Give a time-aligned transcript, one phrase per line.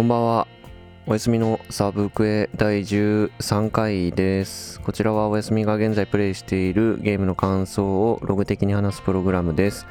[0.00, 0.48] こんばんは。
[1.06, 4.80] おやすみのサブクエ第13回です。
[4.80, 9.86] こちらはおやすみが現在プレイしているゲームの感想をログ的に話すプログラムです。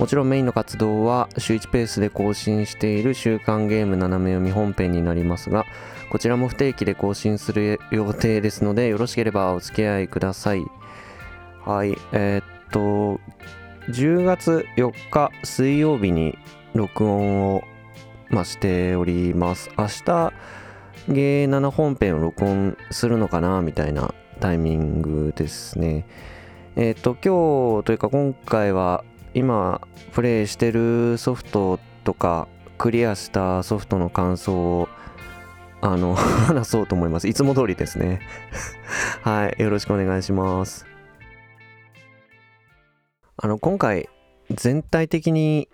[0.00, 5.66] もちろんメインの活動は週1ペースで更新している週刊ゲーム斜め読み本編になりますが、
[6.10, 10.64] こちらも不定期で更新する予定ですので、よろしければお付き合いください。
[11.64, 13.20] はい、えーっと、
[13.92, 16.36] 10月4日水曜日に
[16.74, 17.62] 録音を
[18.34, 19.70] まあ、しております。
[19.78, 20.32] 明日、
[21.08, 26.04] ゲー7本編を録音するのかなみたいなタイミングですね。
[26.74, 29.80] えっ、と、今日というか今回は今
[30.12, 34.88] プレイしてるソフトとかクリアしたソフトの感想を
[35.80, 37.28] あの 話そうと思います。
[37.28, 38.18] いつも通りですね。
[39.22, 40.86] はい、よろしくお願いします。
[43.36, 44.08] あの、今回
[44.50, 45.68] 全体的に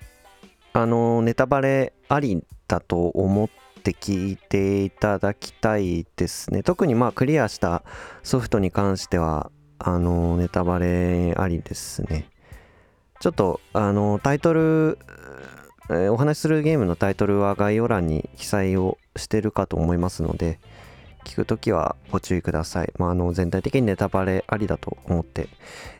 [0.74, 3.48] あのネタバレありだと思っ
[3.82, 6.64] て聞いていただきたいですね。
[6.64, 7.84] 特にまあクリアした
[8.24, 12.28] ソフトに関してはあのネタバレありですね。
[13.20, 14.98] ちょっとあのタイトル、
[15.88, 20.60] えーお話しするゲームのタイトルは概要欄に記載をしてるかと思いますので
[21.24, 25.48] 聞くときはご注意ください、まあ、あの全体的にネタバレありだと思って、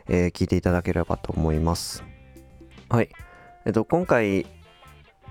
[0.07, 2.03] えー聞いていただければと思います。
[2.89, 3.09] はい。
[3.65, 4.45] えっと今回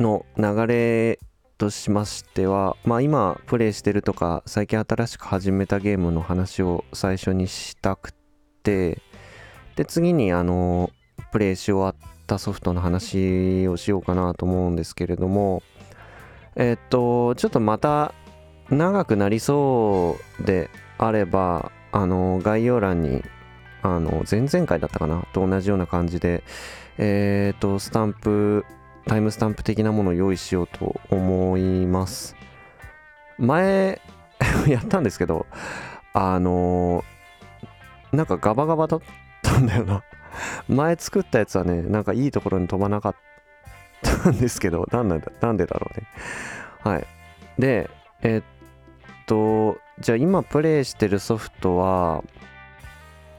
[0.00, 1.18] の流れ
[1.58, 8.14] としましては、まあ、今プレイしてるとか最近新しく始めたゲームの話を最初にしたく
[8.62, 9.02] て
[9.76, 10.90] で次にあの
[11.32, 15.62] プレイし終わったソフトの話をしようかなと思うんですけれども
[16.56, 18.14] えっとちょっとまた
[18.70, 23.22] 長くなりそうであればあの概要欄に
[23.82, 26.42] あの前々回だったかなと同じような感じで
[26.96, 28.64] えっとスタンプ
[29.06, 32.36] タイムスタンプ的なものを用意しようと思います。
[33.38, 34.00] 前
[34.68, 35.46] やったんですけど
[36.12, 37.04] あの
[38.12, 39.00] なんかガバガバだっ
[39.42, 40.02] たんだよな。
[40.68, 43.14] 前作ったやつはねなんかいいところに飛ばなかっ
[44.02, 46.06] たんですけどなんなんだなんでだろうね。
[46.82, 47.06] はい。
[47.58, 47.90] で
[48.22, 48.42] えっ
[49.26, 52.22] とじゃあ今プレイしてるソフトは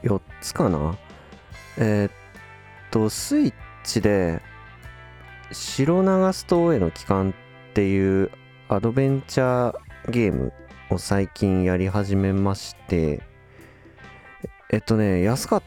[0.02, 0.96] 4つかな？
[1.78, 3.54] えっとスイッ
[3.84, 4.42] チで
[5.52, 8.30] 白長ストへの帰還っていう
[8.68, 10.52] アドベンチャーゲーム
[10.90, 13.22] を最近やり始めまして
[14.70, 15.62] えっとね安かっ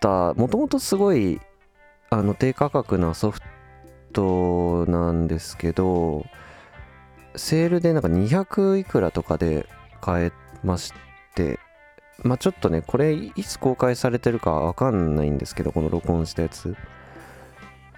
[0.00, 1.40] たもともとすごい
[2.10, 3.40] あの低価格なソフ
[4.12, 6.24] トなんですけど
[7.36, 9.66] セールでなんか200いくらとかで
[10.00, 10.32] 買え
[10.64, 10.92] まし
[11.34, 11.58] て
[12.22, 16.76] まあちょっとねこれいつ公開されてるかわかんないんですけどこの録音したやつ。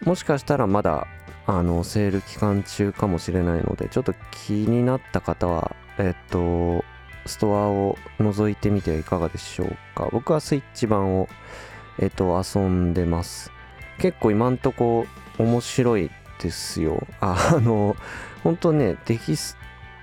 [0.04, 1.06] もしかしたらまだ
[1.46, 6.84] あのセール期間中かもしれないのでちょっと気になった方はえっと
[7.26, 10.08] ストアを覗いてみてはいかがでしょうか。
[10.12, 11.28] 僕はスイッチ版を
[11.98, 13.52] えっと遊んでます。
[13.98, 15.06] 結構今んとこ
[15.38, 16.10] 面白い
[16.41, 17.06] ですよ。
[17.20, 17.96] あの
[18.42, 19.56] 本当ねテキス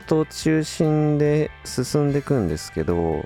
[0.08, 3.26] ト中心で進んでいくんですけど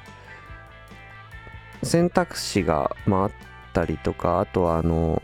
[1.84, 3.32] 選択肢が、まあ、あっ
[3.74, 5.22] たりとかあとはあの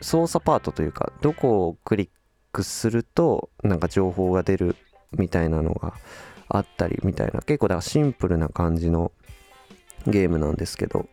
[0.00, 2.08] 操作パートというかどこをクリッ
[2.52, 4.76] クするとなんか情報が出る
[5.12, 5.94] みたいなのが
[6.48, 7.40] あったりみたいな。
[7.40, 9.12] 結構だからシンプルな感じの
[10.06, 11.08] ゲームなんですけど。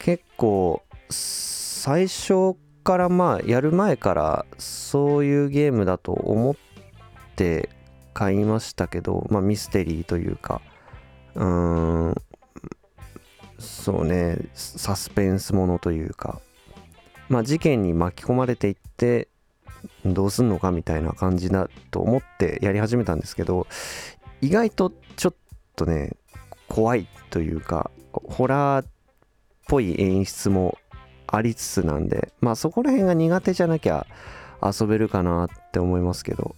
[0.00, 6.56] 結構最初からまあやる前からそういうゲームだと思っ
[7.36, 7.68] て
[8.14, 10.62] 買いましたけどまあミステリーというか
[11.34, 12.14] うーん
[13.58, 16.40] そうねサスペンスものというか。
[17.30, 19.28] まあ、事件に巻き込まれていって
[20.04, 23.66] どうすんのかみたいな感じだと思ってやり始めたんですけど
[24.42, 25.34] 意外とちょっ
[25.76, 26.16] とね
[26.68, 28.88] 怖いというかホラーっ
[29.68, 30.76] ぽい演出も
[31.28, 34.06] ありつつなんでまあそこら辺が苦手じゃなきゃ
[34.62, 36.56] 遊べるかなって思いますけど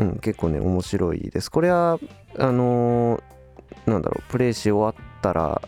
[0.00, 1.50] うん結構ね面白いです。
[1.50, 1.98] これは
[2.38, 3.22] あのー
[3.86, 5.62] なんだろうプレイし終わったら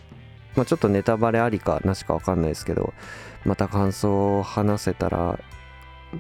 [0.57, 2.93] まあ、ちょっとネタバレありかなしかわかんないですけど
[3.45, 5.39] また感想を話せたら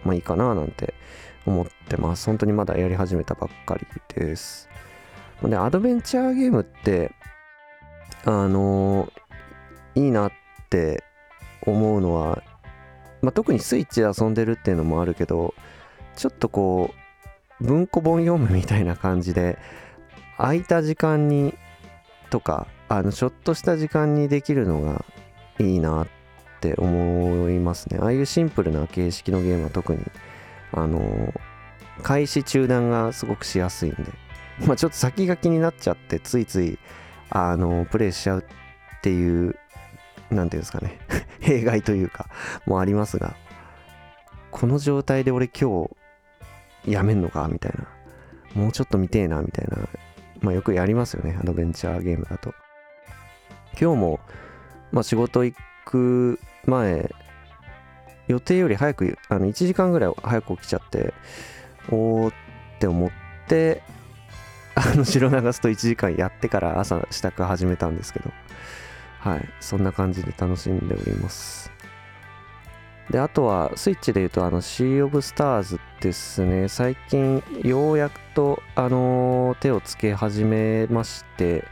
[0.04, 0.94] まあいいかななんて
[1.44, 2.26] 思ってます。
[2.26, 4.68] 本当にまだやり始めたばっかりです。
[5.42, 7.12] でアドベンチャーゲームって
[8.24, 9.12] あの
[9.94, 10.32] いいなっ
[10.70, 11.02] て
[11.62, 12.42] 思うのは、
[13.22, 15.54] まあ、特にスイッチで遊んでるっていうのもあるけど
[16.14, 16.94] ちょっとこ
[17.60, 19.58] う文庫本読むみたいな感じで
[20.36, 21.54] 空いた時間に
[22.30, 25.02] とかあのちょっとした時間にできるのが
[25.58, 26.06] いいなっ
[26.60, 27.98] て思いますね。
[27.98, 30.00] ああいうシンプルな形式のゲームは特に
[30.72, 31.32] あの
[32.02, 33.96] 開始中断がすごくしやすいんで。
[34.66, 36.78] まあちょっと先が気になっちゃってついつい
[37.30, 39.56] あのプレイしちゃうっていう
[40.30, 40.98] 何ていうんですかね。
[41.40, 42.26] 弊害というか
[42.66, 43.34] もありますが
[44.50, 45.88] この状態で俺今
[46.84, 47.86] 日やめんのかみたいな。
[48.54, 49.78] もうちょっと見てえなみたいな。
[50.42, 51.38] まあよくやりますよね。
[51.40, 52.52] アドベンチャーゲームだと。
[53.80, 54.20] 今日も、
[54.90, 55.54] まあ、仕事行
[55.84, 57.10] く前
[58.28, 61.12] 予定より早くあの1時間ぐらい早く起きちゃって
[61.90, 62.34] おーっ
[62.78, 63.10] て思っ
[63.48, 63.82] て
[64.74, 68.30] あの白流すと1時間やってから朝支度始めたんですけど
[69.20, 71.70] はいそんな感じで楽しんでおります。
[73.10, 76.68] であとはスイッチで言うとあのシー・オブ・スターズですね。
[76.68, 81.64] 最近ようやくとあのー、手をつけ始めまして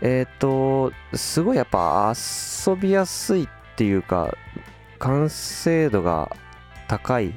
[0.00, 2.12] えっ、ー、とすごいやっぱ
[2.66, 4.34] 遊びやすいっていうか
[4.98, 6.34] 完成度が
[6.88, 7.34] 高い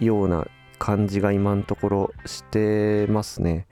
[0.00, 0.46] ような
[0.78, 3.66] 感じが今のところしてますね。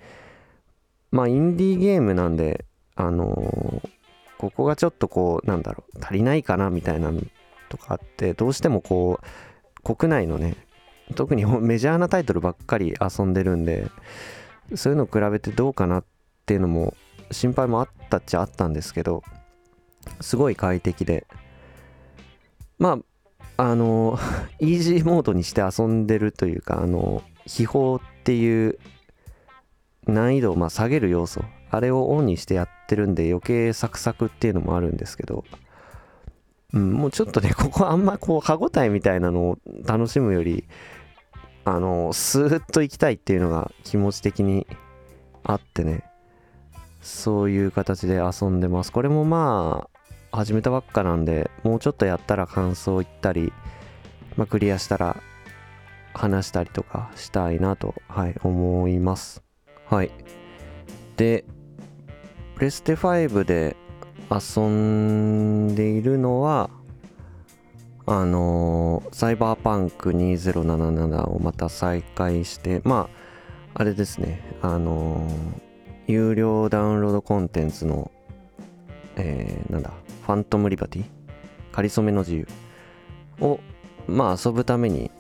[1.11, 2.65] まあインディーゲームなんで
[2.97, 3.89] あのー、
[4.39, 7.13] ここがちょっとこうなんだろう足りないかなみたいな
[7.69, 10.57] とかあってどうしてもこう国内のね
[11.15, 13.87] 特に メジャーなタイトルばっかり遊んでるんで
[14.75, 16.05] そういうのを比べてどうかなっ
[16.47, 16.95] ていうのも
[17.33, 19.23] 心配もあったっちゃあったんですけど
[20.21, 21.27] すごい快適で。
[22.79, 22.99] まあ
[23.57, 24.19] あの
[24.59, 28.79] イージーモードにして遊んでるというかあの秘宝っていう
[30.07, 35.45] 難易度をまあ下げる要素あれをオンにしてやってるんで余計サクサクっていうのもあるんですけど、
[36.73, 40.65] うん、もうちょっとね ここあんまこう歯応えみたいなのを楽しむより
[41.65, 44.67] あのスーッと行きたいっていうのが気持ち的に
[45.45, 46.05] あってね。
[47.03, 48.93] そういう形で遊んでます。
[48.93, 49.89] これもま
[50.33, 53.53] あ始めたばっかなんでもうちょっとやったら感想言ったり、
[54.37, 55.21] まあ、クリアしたら
[56.15, 59.43] 話したりとかしたいなと、はい、思います。
[59.87, 60.13] はい。
[61.17, 61.45] で
[62.55, 63.77] プレステ5で
[64.31, 66.71] 遊んでいるのは
[68.07, 73.09] あのー、サイバーパンク2077をまた再開してま
[73.75, 75.72] ああれですねあのー
[76.13, 78.11] 有料ダウンロードコンテンツの、
[79.17, 79.91] えー、なんだ、
[80.27, 81.05] ファントムリバティ？
[81.73, 82.47] かりそめの自由
[83.41, 83.59] を、
[84.07, 85.11] まあ遊ぶために、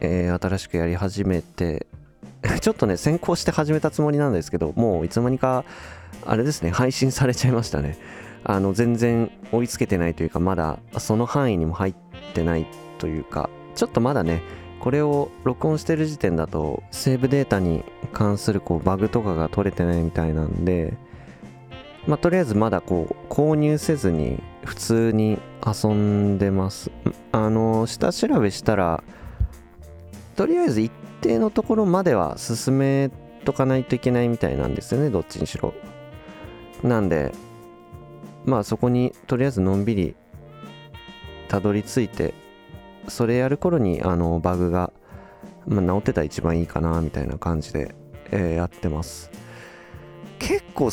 [0.00, 1.86] えー、新しくやり始めて、
[2.60, 5.64] ちょっとね、先行して始めたつもりなんですけど、もういつの間にか、
[6.24, 7.98] あれですね、配信されちゃいましたね。
[8.44, 11.94] あの、全然追いつけてないというか、まだその範囲にも入っ
[12.34, 12.66] てない
[12.98, 14.42] というか、ちょっとまだね、
[14.80, 17.84] これを録音してる時点だとセーブデータに
[18.16, 20.94] 関するこうバグとかが取れてないみたいなんで
[22.06, 26.90] まあとりあえずまだこう購入せずに普通に遊んでます。
[27.32, 29.04] あの下調べしたら
[30.34, 30.90] とりあえず一
[31.20, 33.10] 定のところまでは進め
[33.44, 35.74] とかないといけないみたいなんですよねどっちにしろ。
[36.82, 37.32] なんで
[38.46, 40.16] まあそこにとりあえずのんびり
[41.48, 42.32] たどり着いて
[43.08, 44.90] それやる頃にあのバグが、
[45.66, 47.94] まあ、治ってたら一番いいかなみたいな感じで、
[48.30, 49.30] えー、やってます。
[50.38, 50.90] 結構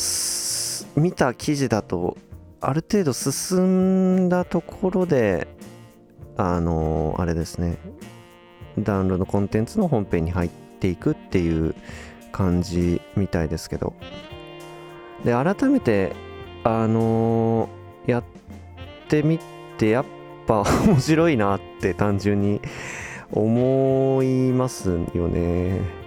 [1.00, 2.16] 見た記事だと
[2.60, 5.46] ある程度進んだところで
[6.36, 7.76] あのー、あれですね。
[8.78, 11.74] ダウンロードコンテンツの本編に入っていくっていう
[12.32, 13.94] 感じみたいですけど。
[15.24, 16.12] で改めて
[16.64, 18.24] あのー、やっ
[19.08, 19.38] てみ
[19.78, 20.04] てやっ
[20.46, 22.60] ぱ面白いなって単純に
[23.30, 26.03] 思いますよね。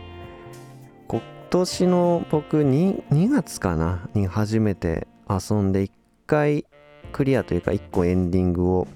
[1.50, 5.92] 今年の僕 2, 2月かなに初めて遊んで1
[6.26, 6.66] 回
[7.14, 8.88] クリアというか1個エンディングを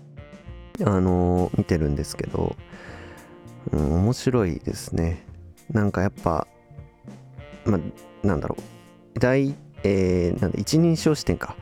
[0.85, 2.57] あのー、見てるんですけど、
[3.71, 5.25] うん、面白いですね。
[5.71, 6.45] なんかやっぱ、
[7.63, 8.57] まあ、なんだろ
[9.15, 9.19] う。
[9.19, 11.55] 大、えー、なん、一人称視点か。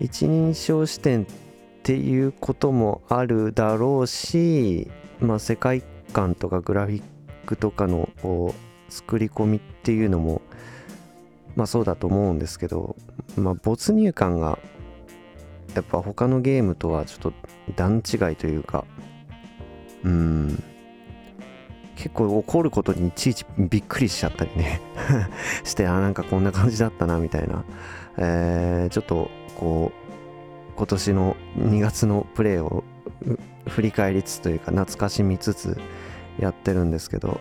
[0.00, 1.26] 一人称視点っ
[1.84, 7.02] ていうこともあるだろうし、まあ、世界観とかグラフィッ
[7.46, 8.52] クとかのこ
[8.88, 10.42] う作り込みっていうのも
[11.56, 12.96] まあそうだと思うんですけど、
[13.36, 14.58] まあ、没入感が
[15.74, 17.32] やっぱ他のゲームとはちょっと
[17.76, 18.84] 段違いというか
[20.04, 20.62] うん
[21.96, 24.80] 結構怒ることにいちいちびっくりしちゃったりね
[25.62, 27.64] してあなんかこんな感じだったなみたいな、
[28.18, 32.82] えー、ちょっとこう今年の2月のプレーを
[33.68, 35.78] 振り返りつつというか懐かしみつつ
[36.38, 37.40] やってるんですけど、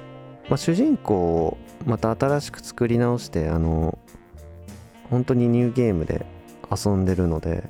[0.49, 3.97] まあ、主人公また新しく作り直してあの
[5.09, 6.25] 本当にニューゲームで
[6.69, 7.63] 遊んでるので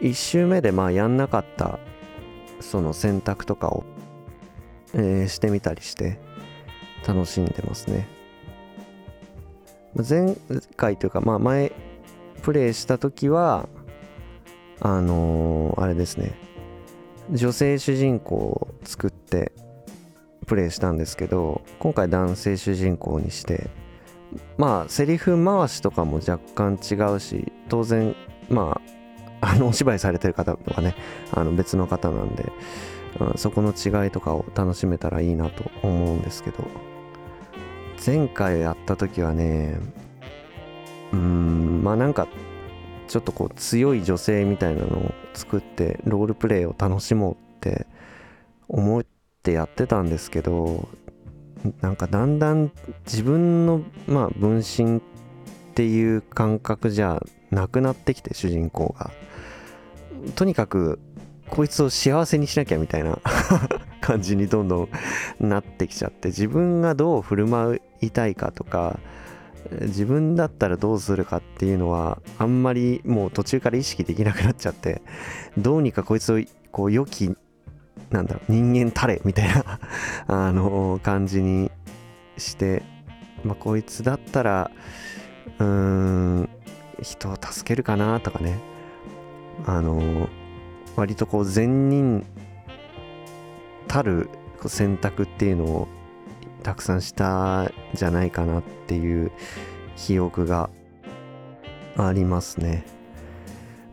[0.00, 1.78] 1周目でまあやんなかった
[2.60, 3.84] その選択とかを、
[4.94, 6.18] えー、してみたりして
[7.06, 8.06] 楽しんでますね。
[10.08, 10.36] 前
[10.76, 11.72] 回というかまあ前
[12.42, 13.68] プレイした時は
[14.80, 16.32] あのー、あれですね。
[17.30, 19.52] 女性主人公を作って
[20.50, 23.70] プレイしたんですけど今回男性主人公にして
[24.58, 28.16] まあセリフ回しとかも若干違うし当然
[28.48, 28.80] ま
[29.40, 30.96] あ あのお芝居されてる方とかね
[31.32, 32.44] あの別の方なんで、
[33.20, 36.64] うん、そこの違いとかを楽しめたらいいなと思うんですけど
[38.04, 39.78] 前回やった時はね
[41.12, 42.26] うんまあなんか
[43.06, 47.86] ちょっとこう強い女性みたいなのを作ってロールプレイを楽しもうって
[48.68, 50.86] 思ってってやってたんですけど
[51.80, 52.70] なんかだんだん
[53.06, 55.00] 自分のまあ分身っ
[55.74, 59.10] ていう感覚じゃなくなってきて主人公が。
[60.34, 61.00] とにかく
[61.48, 63.18] こいつを幸せにしなきゃみたいな
[64.02, 64.88] 感じにどんど
[65.42, 69.00] んなってきちゃって自分がどう振る舞いたいかとか
[69.80, 75.00] 自分だったらどうするかっていうのはあんまりもう途中から意識できなくなっちゃって
[75.56, 77.34] どうにかこいつをこう良き
[78.10, 79.64] なんだろう人間たれみたいな
[80.26, 81.70] あの感じに
[82.36, 82.82] して、
[83.44, 84.70] まあ、こいつだったら
[85.58, 86.48] うーん
[87.02, 88.58] 人を助けるかなとかね。
[89.66, 90.28] あの
[90.96, 92.24] 割とこう善人
[93.88, 94.28] たる
[94.66, 95.88] 選択っていうのを
[96.62, 99.32] たくさんしたんじゃないかなっていう
[99.96, 100.70] 記憶が
[101.96, 102.84] ありますね。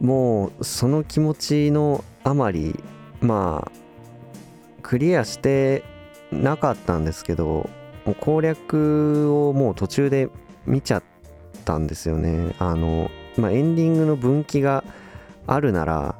[0.01, 2.83] もうその気持ちのあまり
[3.19, 3.76] まあ
[4.87, 5.83] クリアして
[6.31, 7.69] なかったんですけど
[8.21, 10.29] 攻略をもう途中で
[10.65, 11.03] 見ちゃっ
[11.65, 12.55] たんですよね。
[12.57, 14.85] あの、まあ、エンディングの分岐が
[15.45, 16.15] あるなら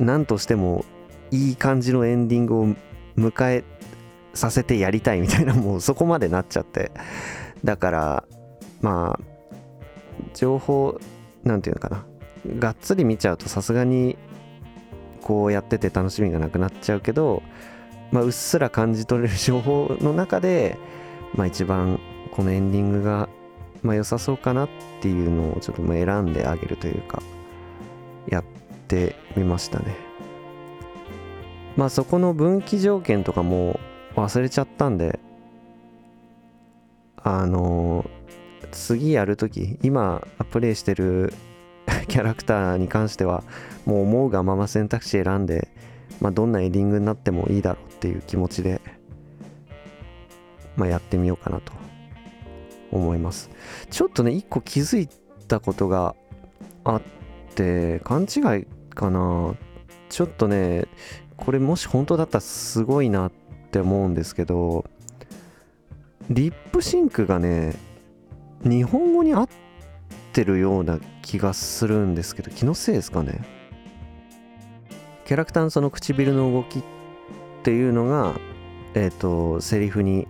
[0.00, 0.84] 何としても
[1.30, 2.66] いい感じのエンディングを
[3.16, 3.64] 迎え
[4.34, 6.90] させてやりたいみたいなもうそこまでなっちゃって。
[7.62, 8.24] だから
[8.80, 9.54] まあ
[10.34, 11.00] 情報
[11.44, 12.04] なんていうのかな。
[12.58, 14.18] がっつり見ちゃうとさすがに
[15.24, 17.42] こうやってて楽しみがなくなっちゃうけど、
[18.12, 20.76] まあ、うっすら感じ取れる情報の中で、
[21.34, 21.98] まあ、一番
[22.30, 23.30] このエンディングが、
[23.82, 24.68] まあ、良さそうかなっ
[25.00, 27.22] ていうのをちょっと選んであげるというか
[28.28, 28.44] やっ
[28.86, 29.96] てみましたね。
[31.76, 33.80] まあそこの分岐条件とかも
[34.14, 35.18] 忘れちゃったんで
[37.16, 38.08] あの
[38.70, 41.32] 次やるとき今プレイしてる
[42.06, 43.44] キャラクターに関しては
[43.86, 45.68] もう思うがまま選択肢選んで、
[46.20, 48.80] まあ、どんなエディングになってもいいだろうっていう気持ちで、
[50.76, 51.72] まあ、やってみようかなと
[52.90, 53.50] 思います。
[53.90, 55.08] ちょっとね一個気づい
[55.48, 56.14] たことが
[56.84, 57.02] あっ
[57.54, 59.54] て勘違いかな。
[60.08, 60.86] ちょっとね
[61.36, 63.32] これもし本当だったらすごいなっ
[63.70, 64.84] て思うんですけど
[66.30, 67.74] リップシンクがね
[68.62, 73.40] 日本語に合ってるような気がするんですけど気のせいですかね？
[75.24, 76.82] キャラクターのその唇の動きっ
[77.62, 78.34] ていうのが
[78.94, 80.26] えっ、ー、とセリフに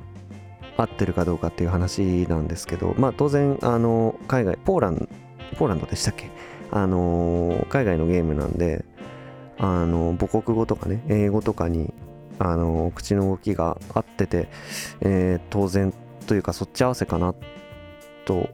[0.76, 5.08] 合ってるかどうかっていう話なんですけどまあ当然あの海外ポーラン
[5.56, 6.30] ポーランドでしたっけ？
[6.70, 8.84] あの海外のゲームなんで
[9.58, 11.92] あの母国語とかね英語とかに
[12.38, 14.48] あの口の動きが合ってて、
[15.00, 15.94] えー、当然
[16.26, 17.34] というかそっち合わせかな
[18.24, 18.48] と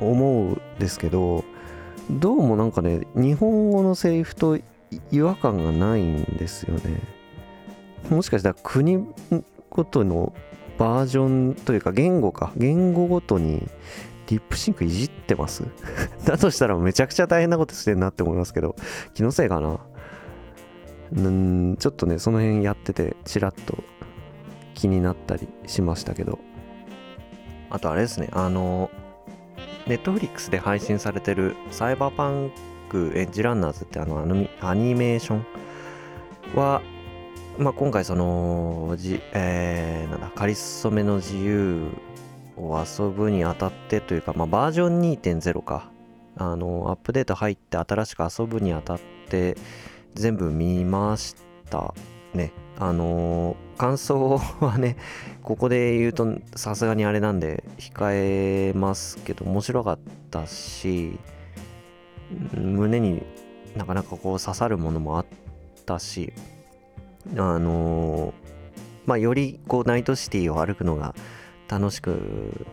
[0.00, 1.44] 思うんですけど
[2.10, 4.58] どうもなんかね日本語のセリフと
[5.10, 7.00] 違和感がないんですよね。
[8.08, 9.06] もしかしたら国
[9.68, 10.32] ごとの
[10.78, 12.52] バージョンというか言語か。
[12.56, 13.68] 言語ごとに
[14.28, 15.64] リップシンクいじってます？
[16.26, 18.74] だとしたらめちゃくちゃ大変なことしてんなって思いますけど
[19.14, 19.78] 気のせいかな？
[21.12, 23.78] うんちょっとねその辺やっててちらっと
[24.74, 26.38] 気になったりしましたけど。
[27.72, 28.90] あとあれですねあの
[29.86, 32.52] ネットフリックスで配信されてるサイバーパン
[32.88, 34.20] クエッジランナーズってあの
[34.60, 35.46] アニメーション
[36.54, 36.82] は、
[37.58, 41.88] まあ、今回そのじ、えー、なんだ、かりそめの自由
[42.56, 45.90] を遊ぶにあたってというか、まあ、バージョン2.0か、
[46.36, 49.56] あの、アップデート入って新しく遊ぶにあたって
[50.14, 51.36] 全部見まし
[51.70, 51.94] た
[52.34, 52.52] ね。
[52.78, 54.96] あのー、感想はね、
[55.42, 59.98] ここで言うとさすがにあれなんで控えますけど、面白かっ
[60.30, 61.18] たし、
[62.54, 63.22] 胸に
[63.74, 65.26] なかなかこう刺さるものもあっ
[65.86, 66.34] たし、
[67.38, 68.32] あのー、
[69.06, 71.14] まあ、よりこうナイトシティを歩くのが
[71.66, 72.66] 楽しく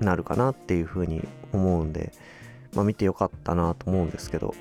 [0.00, 1.22] なるかなっていうふうに
[1.52, 2.12] 思うんで、
[2.74, 4.54] まあ、見てよかったなと思うんですけど、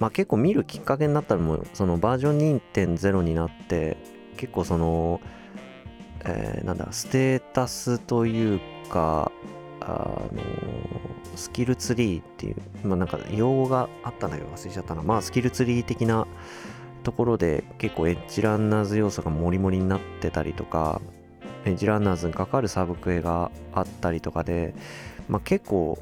[0.00, 3.98] まあ、結構見るきっかけになったのもそのバージョン2.0になって
[4.38, 5.20] 結構その
[6.24, 9.30] えー、なんだステータスというか
[9.80, 10.42] あの
[11.36, 15.02] スキルツリーっていう、まあ、なんか用語があったんだけど忘れちゃったな。
[15.02, 16.26] まあスキルツリー的な
[17.04, 21.00] ところで結構エッジランナーズ要素がモリモリになってたりとか
[21.64, 24.74] エッジランナーズに関わるサブクエがあったりとかで、
[25.28, 25.98] まあ、結構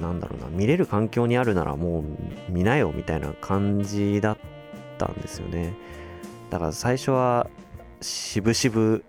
[0.00, 2.04] なんだろうな見れる環境にあるならもう
[2.50, 4.38] 見なよみたいな感じだっ
[4.98, 5.74] たんですよね。
[6.50, 7.48] だから最初は
[8.00, 9.00] 渋々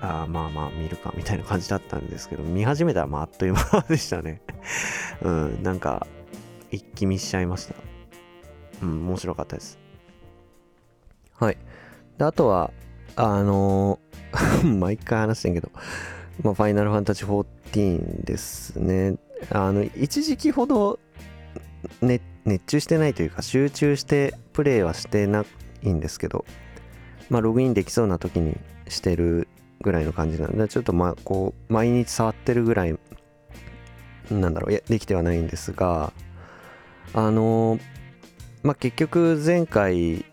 [0.00, 4.42] あまあまあ見るかみたいな感じだったんですけど見始めたらまああっという間でしたね。
[5.22, 6.06] うんなんか
[6.70, 7.74] 一気見しちゃいました。
[8.82, 9.78] うん面白かったです。
[11.34, 11.58] はい。
[12.18, 12.72] であとは
[13.16, 15.70] あのー、 毎回話してんけど
[16.42, 19.16] まあファイナルファンタジー14ですね。
[19.50, 20.98] あの一時期ほど、
[22.00, 25.44] ね、熱中してないというか集中してプレイはしてな
[25.82, 26.44] いんですけど
[27.30, 28.56] まあログインできそうな時に
[28.88, 29.48] してる
[29.80, 32.98] ぐらいの感じなんでちょっとまあこう毎日触ってるぐらい
[34.30, 34.72] なんだろう。
[34.72, 36.12] いやできてはないんですが
[37.12, 37.78] あの
[38.62, 40.24] まあ結局前回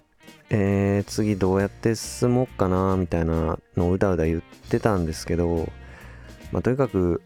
[0.56, 5.68] えー、次どうやって進もうかなみたいなのをうだうだ言ってたんですけど、
[6.52, 7.24] まあ、とにかく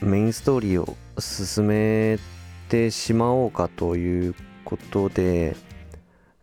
[0.00, 2.18] メインストーリーを進め
[2.68, 5.56] てしまおうかということで、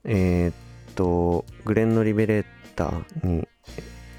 [0.06, 2.46] えー、っと、グレンのリベレー
[2.82, 3.48] ターに、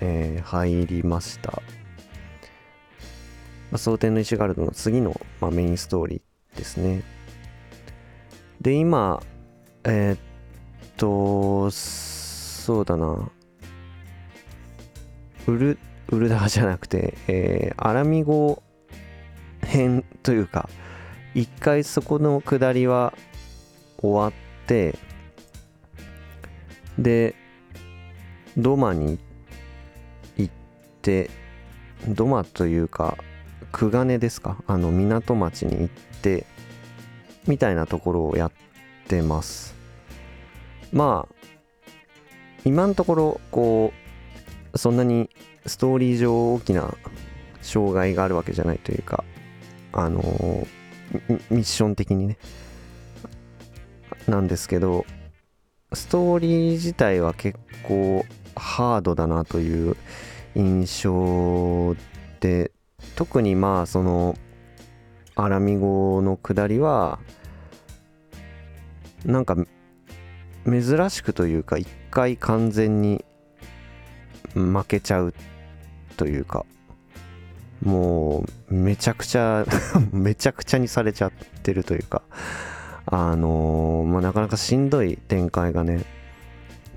[0.01, 1.51] えー、入りました。
[3.71, 7.03] まあ、蒼天の石ガルドの次の、まあ、メインストーリーですね。
[8.61, 9.23] で、今、
[9.85, 10.19] えー、っ
[10.97, 13.31] と、そうだな。
[15.47, 15.79] ウル、
[16.11, 18.63] ウルダーじゃなくて、えー、アラミ語
[19.65, 20.69] 編というか
[21.35, 23.15] 一回そこの下りは
[23.99, 24.99] 終わって
[26.99, 27.35] で
[28.57, 29.19] 土間に
[30.37, 30.53] 行っ
[31.01, 31.31] て
[32.09, 33.17] 土間というか
[33.73, 34.63] 久金ですか？
[34.67, 35.89] あの港町に行っ
[36.21, 36.47] て
[37.47, 38.53] みたいなところをやっ
[39.09, 39.75] てます。
[40.93, 41.35] まあ
[42.65, 43.93] 今のところこ
[44.73, 45.31] うそんなに
[45.67, 46.95] ストーリー上大きな
[47.63, 49.25] 障害があるわけじゃないというか
[49.93, 50.21] あの
[51.51, 52.37] ミッション的にね。
[54.29, 55.05] なんですけど
[55.93, 58.25] ストーリー自体は結構
[58.57, 59.97] ハードだなという
[60.55, 61.97] 印象
[62.41, 62.73] で
[63.17, 64.37] 特にまあその
[65.35, 67.19] アラミ語の下りは
[69.25, 69.57] なんか
[70.67, 73.25] 珍しくというか一回完全に
[74.55, 75.35] 負けちゃう
[76.17, 76.67] というか
[77.83, 79.65] もうめちゃくちゃ
[80.13, 82.23] めちゃくちゃにされちゃってるというか
[83.07, 86.05] あのー、まあ、なかなかしんどい展開がね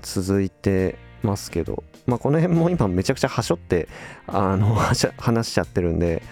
[0.02, 3.88] 続いてますけどまあこの辺も今めちゃくちゃはしょって
[4.26, 4.74] あの
[5.18, 6.22] 話しちゃってるんで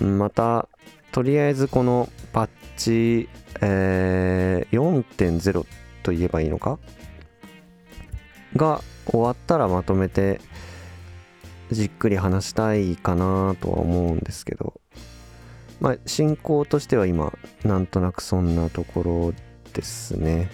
[0.00, 0.68] また
[1.10, 3.28] とりあえずこのパッチ、
[3.60, 5.66] えー、4.0
[6.02, 6.78] と言えばいいのか？
[8.56, 10.40] が終わったらまとめて
[11.70, 14.80] じっくり話したいかなとは思うんですけど
[15.80, 17.32] まあ進行としては今
[17.64, 19.34] なんとなくそんなところ
[19.72, 20.50] ですね。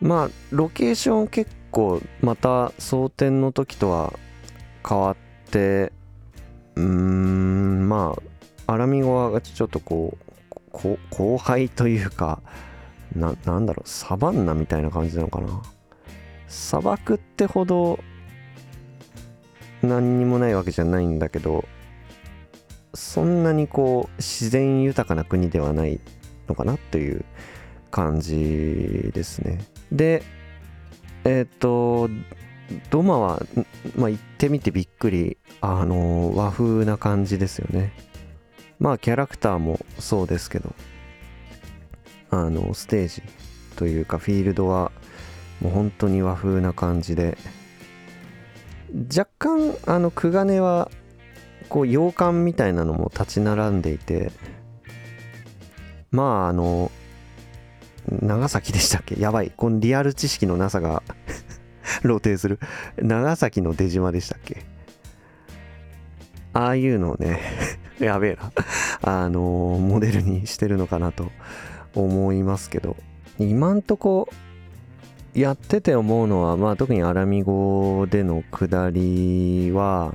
[0.00, 4.12] まあロケーション結構また争点の時とは
[4.88, 5.16] 変わっ
[5.50, 5.92] て
[6.76, 8.16] うーんま
[8.66, 10.16] あアラミゴはちょっとこ
[10.72, 12.40] う後輩というか
[13.14, 15.62] ななんだろうサバンナみたいな感じなのかな。
[16.46, 17.98] 砂漠ってほど
[19.82, 21.64] 何にもないわけじゃないんだけど
[22.94, 25.98] そんなにこう自然豊かな国ではない
[26.48, 27.24] のかなという
[27.90, 29.64] 感じですね。
[29.90, 30.22] で
[31.24, 32.08] えっ、ー、と
[32.90, 33.42] ドマは、
[33.96, 35.36] まあ、行ってみてびっくり。
[35.66, 37.94] あの和風な感じですよね。
[38.78, 40.74] まあキャラクターもそうですけど。
[42.28, 43.22] あのステージ
[43.76, 44.92] というかフィールドは
[45.62, 47.38] もう本当に和風な感じで。
[49.08, 50.90] 若干あの久金は
[51.70, 54.32] こう洋館みたいなのも立ち並んでいて。
[56.10, 56.92] まああの
[58.10, 59.20] 長崎でしたっけ？
[59.20, 59.52] やばい。
[59.56, 61.02] このリアル知識のなさが
[62.02, 62.58] 露呈する。
[62.98, 64.64] 長崎の出島でしたっけ？
[66.52, 67.40] ああいうのをね
[67.98, 68.52] やべえな。
[69.02, 71.30] あのモデルにしてるのかなと
[71.94, 72.96] 思いますけど。
[73.38, 74.28] 今んとこ
[75.34, 80.14] やってて思うのは、まあ、特にアラミ語での下りは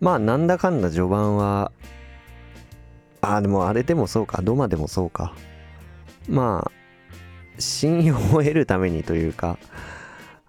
[0.00, 1.72] まあなんだかんだ序盤は
[3.22, 4.42] あでもあれでもそうか。
[4.42, 5.34] ドマでもそうか。
[6.28, 9.58] まあ信用を得るためにというか、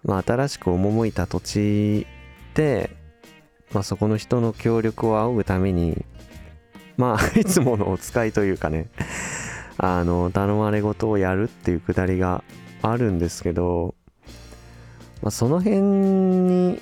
[0.04, 2.06] まあ、新しく赴いた土地
[2.54, 2.90] で
[3.72, 6.04] まあ、そこの人の協力を仰ぐために
[6.96, 8.88] まあいつものお使いというかね
[9.76, 12.42] あの頼まれ事をやるっていうくだりが
[12.82, 13.94] あるんですけど、
[15.22, 16.80] まあ、その辺に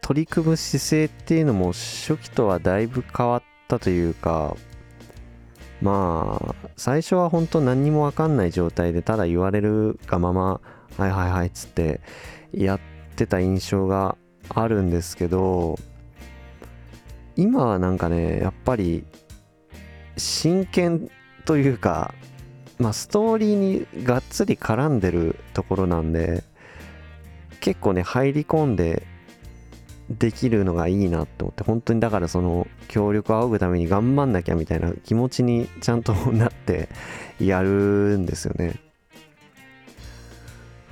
[0.00, 4.56] 取り組む姿勢っていうのも初期とはだいぶ変わったというか
[5.82, 10.60] まあ最初は本当何にも分かんない状態でただ言われるがまま
[10.96, 12.00] はいはいはいっつって
[12.52, 12.80] やっ
[13.16, 14.16] てた印象が
[14.48, 15.78] あるんですけど
[17.36, 19.04] 今はなんかねやっぱり
[20.16, 21.10] 真剣
[21.44, 22.14] というか
[22.78, 26.42] まあストーリーにがっつり絡んでるところなんで
[27.60, 29.06] 結構ね入り込んで
[30.10, 36.88] できるのがいいなと思って本当にだからその協力を仰ぐために頑張んなきゃみたいな気持ちにちゃんとなって
[37.40, 38.80] やるんですよね。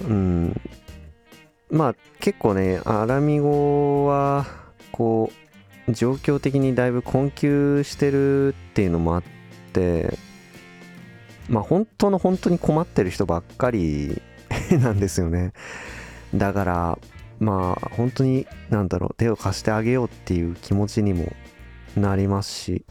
[0.03, 0.61] うん。
[1.71, 4.47] まあ結構ねアラミ語は
[4.93, 5.31] こ
[5.89, 9.23] う状況的にだいぶ困窮してるっていうのもあっ
[9.73, 10.19] て
[11.49, 14.21] まあ本当の本当に困ってる人ばっかり
[14.71, 15.53] なんですよね。
[16.35, 16.99] だから
[17.45, 21.31] まあ本当に何だろう手を貸してあげようっていう気持ちにも
[21.97, 22.85] なりますし。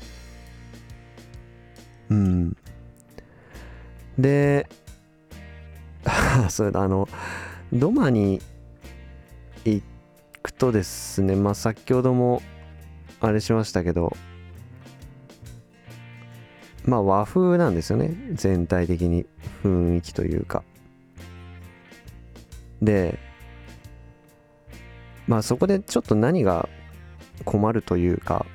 [2.09, 2.57] うん。
[4.19, 4.67] で
[6.49, 7.09] それあの
[7.71, 8.41] ドマに
[9.65, 9.83] 行
[10.43, 12.43] くとですねまあ先ほども
[13.21, 14.15] あれしましたけど
[16.85, 18.13] まあ和風なんですよね。
[18.33, 19.25] 全体的に
[19.63, 20.63] 雰囲気というか。
[22.81, 23.17] で
[25.27, 26.67] まあそこでちょっと何が
[27.45, 28.45] 困るというか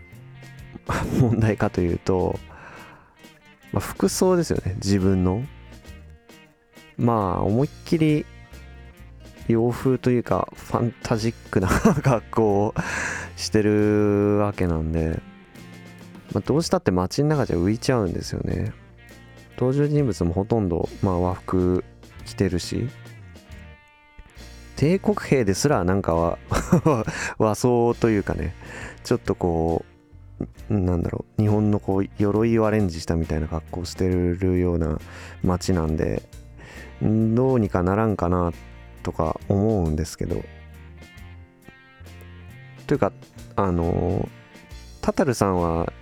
[1.21, 2.39] 問題かというと、
[3.73, 4.75] まあ、服装ですよね。
[4.77, 5.43] 自分の。
[6.97, 8.27] まあ思いっきり
[9.47, 11.69] 洋風というかファンタジックな
[12.03, 12.75] 格好を
[13.37, 15.21] してるわけなんで、
[16.33, 18.73] まあ、どうしたって街の中じゃ浮いちゃうんですよね。
[19.59, 21.85] 登場人物もほとんど、まあ、和服
[22.25, 22.89] 着てるし。
[24.79, 26.39] 帝国兵ですらなんかは
[27.37, 28.55] 和装というかね
[29.03, 29.85] ちょっとこ
[30.69, 35.01] うなんだろう日本のこう鎧をアレンジしたみたいな格好してるような
[35.43, 36.23] 街なんで
[37.03, 38.53] どうにかならんかな
[39.03, 40.45] とか思うんですけど。
[42.87, 43.13] というか
[43.57, 44.29] あの
[45.03, 45.93] タタルさんは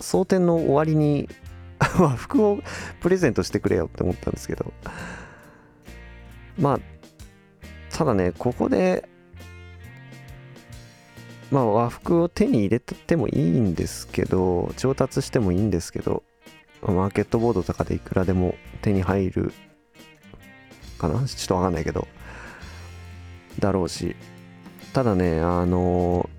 [0.00, 1.28] 蒼天の終わりに
[2.00, 2.60] 和服を
[3.00, 4.72] プレゼントしてくれよって思ったんですけど。
[6.58, 6.99] まあ
[8.00, 9.06] ただね、ここで、
[11.50, 16.22] まあ和服を手に入れてもいいんですけど、調達してもいいんですけど、
[16.80, 19.52] マーケットボードとかでいくらでも手に入る
[20.96, 21.26] かな？
[21.26, 22.08] ちょっとわかんないけど、
[23.58, 24.16] だろうし。
[24.94, 26.30] ただね、あの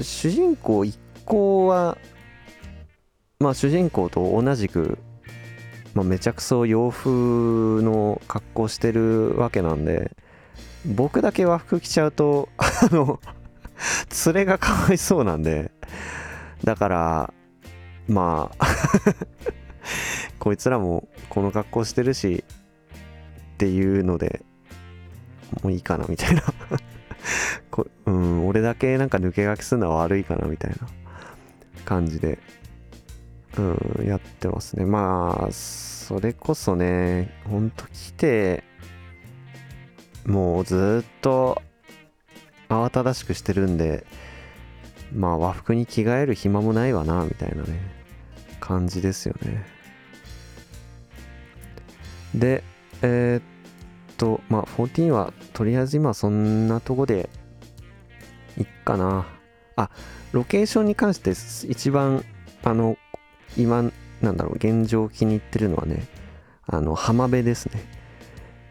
[0.00, 1.98] 主人公一行は、
[3.38, 4.96] まあ主人公と同じく、
[5.92, 7.10] まあ、めちゃくそ洋風
[7.82, 10.16] の格好してるわけなんで、
[10.86, 13.20] 僕だけ和服着ちゃうと、あの、
[14.26, 15.70] 連れがかわいそうなんで、
[16.64, 17.34] だから、
[18.08, 18.66] まあ
[20.38, 22.44] こいつらもこの格好してるし、
[23.54, 24.44] っていうので、
[25.62, 26.42] もういいかなみたいな
[27.70, 30.76] こうん、俺だけなんか抜け書きするのは悪いかなみたいな
[31.84, 32.38] 感じで、
[33.58, 34.84] うん、やってますね。
[34.84, 38.64] まあ、それこそね、ほんと来て、
[40.26, 41.62] もうずっと
[42.68, 44.06] 慌ただしくしてるんで
[45.14, 47.80] まあ和服に着替える暇もないわなみたいなね
[48.60, 49.64] 感じですよね。
[52.34, 52.64] で
[53.02, 57.30] えー、っとまあ14はとりあえず今そんなとこで
[58.58, 59.26] いっかな。
[59.76, 59.90] あ
[60.32, 61.32] ロケーションに関して
[61.70, 62.24] 一番
[62.64, 62.96] あの
[63.56, 63.90] 今
[64.22, 66.06] なんだろう現状気に入ってるのはね
[66.66, 68.05] あの浜辺ですね。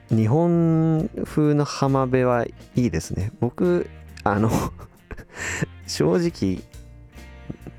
[0.09, 3.31] 日本風の浜辺はいいですね。
[3.39, 3.89] 僕、
[4.23, 4.51] あの
[5.87, 6.63] 正直、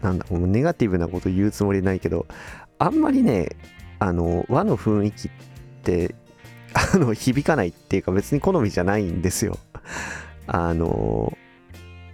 [0.02, 2.26] なんだ、もうネガティブなこと言うつもりないけど、
[2.78, 3.56] あんまりね、
[3.98, 5.30] あの、和の雰囲気っ
[5.82, 6.14] て、
[6.74, 9.58] あの、響かないっていうか別に好みじゃないんですよ。
[10.46, 11.36] あの、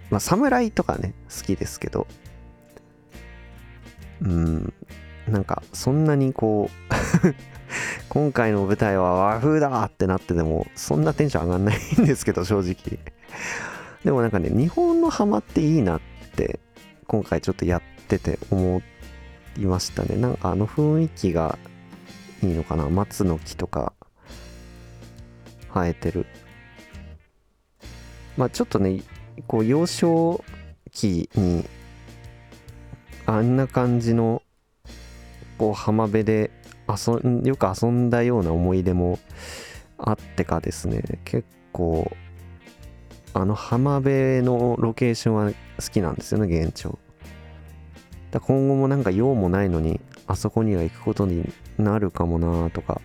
[0.09, 2.07] まあ、侍とかね、好きですけど、
[4.21, 4.73] うん、
[5.27, 7.33] なんか、そんなにこう
[8.09, 12.99] 今回の舞台は和風だってなってでも、そんなテンション上がんないんですけど、正直。
[14.03, 16.01] でもなんかね、日本の浜っていいなっ
[16.35, 16.59] て、
[17.07, 18.81] 今回ちょっとやってて思
[19.57, 20.17] いましたね。
[20.17, 21.57] なんかあの雰囲気が
[22.41, 22.89] いいのかな。
[22.89, 23.93] 松の木とか
[25.73, 26.25] 生えてる。
[28.35, 29.01] まあちょっとね、
[29.47, 30.43] こう幼少
[30.91, 31.65] 期に
[33.25, 34.41] あんな感じの
[35.57, 36.51] こう浜辺で
[36.87, 39.19] 遊んよく遊んだような思い出も
[39.97, 41.03] あってかですね。
[41.25, 42.11] 結構
[43.33, 45.55] あの浜辺のロケーションは好
[45.91, 46.99] きなんですよね現状
[48.29, 53.01] だ今後もなんか用もないのにあそこには行くことになるかもなとか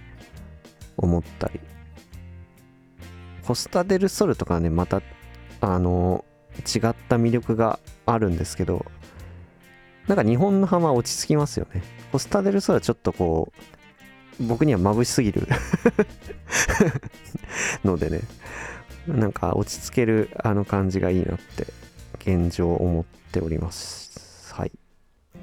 [0.96, 1.60] 思ったり。
[3.48, 5.00] コスタ・デル・ソルとかねまた
[5.62, 6.26] あの
[6.58, 8.84] 違った魅力があるんですけど
[10.06, 11.82] なんか日本の浜落ち着きますよね。
[12.12, 13.52] コスタ・デル・ソルはちょっとこ
[14.40, 15.46] う僕には眩しすぎる
[17.84, 18.20] のでね
[19.06, 21.66] なんか落ち着けるあの感じがいいなって
[22.18, 24.52] 現状思っております。
[24.54, 24.72] はい。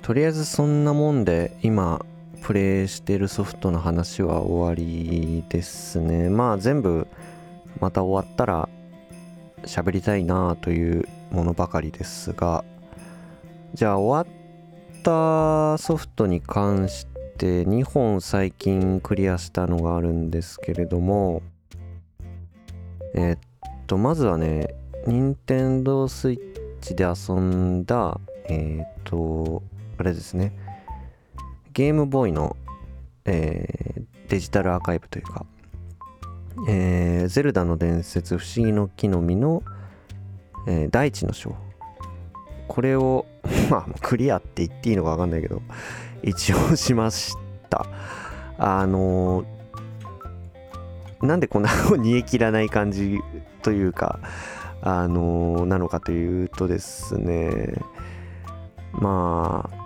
[0.01, 2.06] とりあえずそんなもんで今
[2.43, 6.30] プレイしてるソフトの話は終わりですね。
[6.30, 7.08] まあ全部
[7.80, 8.69] また終わったら
[9.63, 12.63] 喋りたいなというものばかりですが。
[13.73, 14.44] じゃあ終わっ
[15.05, 17.05] たソフトに関し
[17.37, 21.43] て2本最近クリアしたのがあるんですけれども
[23.13, 23.37] え、っ
[23.85, 24.73] とまずはね
[25.05, 29.61] 任天堂 switch で遊んだえ、っと
[29.99, 30.53] あれですね
[31.73, 32.57] ゲームボーイの、
[33.25, 35.45] えー、デジタルアーカイブというか
[36.67, 39.61] えー、ゼルダの伝説不思議の木の実の、
[40.67, 41.55] えー、大地の章
[42.67, 43.25] これを
[43.69, 45.62] まあクリアって言っていいのか分かんないけど
[46.23, 47.36] 一応しまし
[47.69, 47.86] た
[48.58, 53.19] あのー、なんでこんな煮え切らない感じ
[53.62, 54.19] というか
[54.82, 57.75] あのー、なのかというとですね
[58.93, 59.86] まあ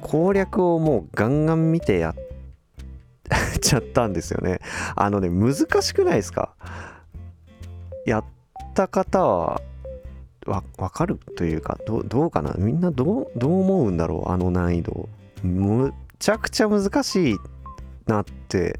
[0.00, 2.14] 攻略をもうガンガン見てやっ
[3.60, 4.60] ちゃったんですよね。
[4.94, 6.54] あのね、難しくないですか？
[8.04, 8.24] やっ
[8.74, 9.60] た方は
[10.46, 12.54] わかるというかど、どうかな？
[12.58, 14.30] みんなどうどう思うんだろう？
[14.30, 15.08] あの難易度。
[15.42, 17.36] むちゃくちゃ難しい
[18.06, 18.78] なって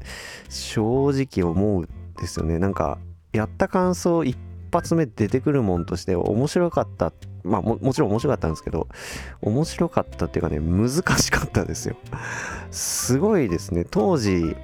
[0.49, 2.57] 正直思うんですよね。
[2.57, 2.97] なんか
[3.33, 4.37] やった感想一
[4.71, 8.87] 発目出てくるもんとして面白かったまあももちろん面白かったんですけど
[9.41, 11.95] 面白かったっていうかね難しかったですよ
[12.71, 14.55] すごいですね当時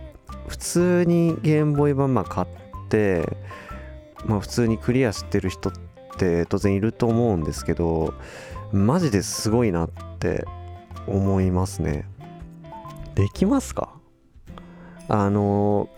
[0.48, 2.48] 普通にゲームボーイ版ま買っ
[2.90, 3.24] て
[4.26, 5.80] まあ普通にクリアしてる人って
[6.18, 8.14] 当然いると思うんですけど
[8.72, 10.46] マジですごいなって
[11.08, 12.08] 思いますね。
[13.16, 13.90] できますか？
[15.10, 15.90] あの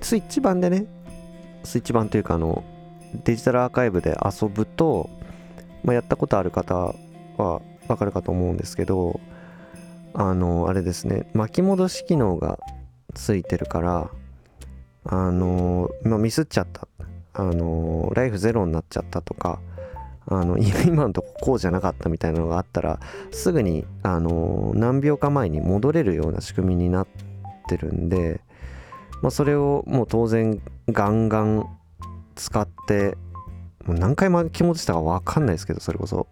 [0.00, 0.86] スイッチ版でね
[1.64, 2.64] スイッチ版というかあの
[3.24, 5.08] デジタルアーカイブで遊ぶと、
[5.84, 6.94] まあ、やったことある方
[7.36, 9.20] はわかるかと思うんですけど
[10.14, 12.58] あのあれですね巻き戻し機能が
[13.14, 14.10] ついてるから
[15.04, 16.88] あの、まあ、ミスっちゃった。
[17.34, 19.58] あのライフゼロになっちゃったとか
[20.26, 27.08] あの今のとここうじゃなかったみたいなのがあったらすぐにあの何秒か前に戻れるような仕組みになっ
[27.68, 28.40] てるんで、
[29.22, 31.66] まあ、それをもう当然ガンガン
[32.34, 33.16] 使って
[33.84, 36.26] もう何回巻き戻したか分かんないですけどそれこそ。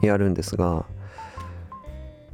[0.00, 0.86] やるんですが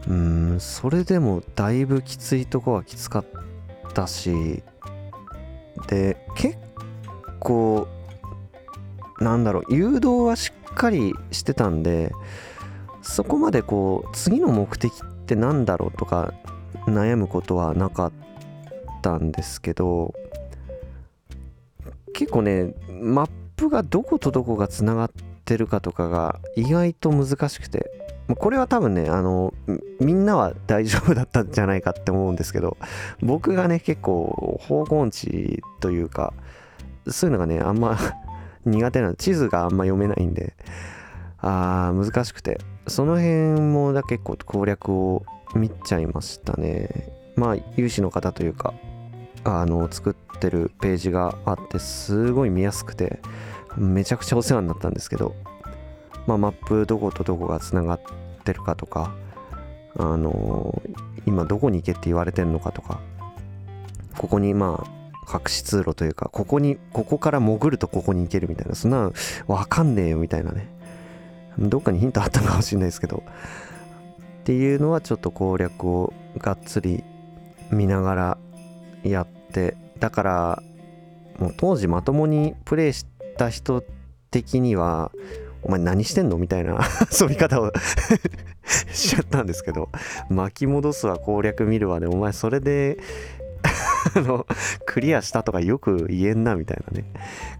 [0.07, 3.25] うんそれでもだいぶきついとこはきつかっ
[3.95, 4.63] たし
[5.89, 6.57] で結
[7.39, 7.89] 構
[9.21, 12.13] なんだろう誘導はしっかりしてたんで
[13.03, 16.33] そこまでこう次の目的って何だろうとか
[16.87, 18.13] 悩むことはなかっ
[19.03, 20.15] たんですけど
[22.13, 25.11] 結構ねマップがどことどこがつながっ
[25.45, 27.91] てるかとかが意外と難しくて
[28.37, 29.55] これは多分ねあの
[30.01, 32.77] みんなは大丈夫だったんじゃないかって思うんですけど
[33.21, 36.35] 僕がね結構方向地というか
[37.11, 37.99] そういうのがねあんま
[38.65, 40.55] 苦手な地図があんま読めないんで
[41.41, 42.59] あー難しくて。
[42.89, 47.13] その辺もだ結構攻略を見ちゃいましたね。
[47.37, 48.75] まあ有志の方というか
[49.45, 53.21] あの作ってるページがあってすごい見やすくて
[53.77, 55.35] めちゃくちゃお世話になったんですけど、
[56.27, 58.01] まあ、マップどことどこがつながっ
[58.45, 59.15] てるかとか
[59.97, 60.83] あの
[61.27, 63.01] 今どこに行けって言われてんのかとか
[64.17, 64.98] ここにまあ
[65.33, 69.13] 隠し通路というかここにここから潜るとここに行けるみたいなそんな
[69.47, 70.69] わかんねえよみたいなね。
[71.59, 73.23] どっかにヒントあったのかもしれないですけど。
[74.41, 77.05] っていうのはちょっと攻略をがっつり
[77.71, 78.39] 見ながら
[79.03, 80.63] やってだから
[81.39, 83.05] もう当時まともにプレイし
[83.37, 83.85] た人
[84.31, 85.13] 的には
[85.63, 86.81] お前何してんのみたいな
[87.21, 87.73] 遊び方を
[88.91, 89.91] しちゃったんですけど。
[90.31, 92.07] 巻き戻すは攻略見るわね。
[92.07, 92.99] お前それで
[94.15, 94.47] あの
[94.87, 97.05] クリアしたとかよく言えんなみたいなね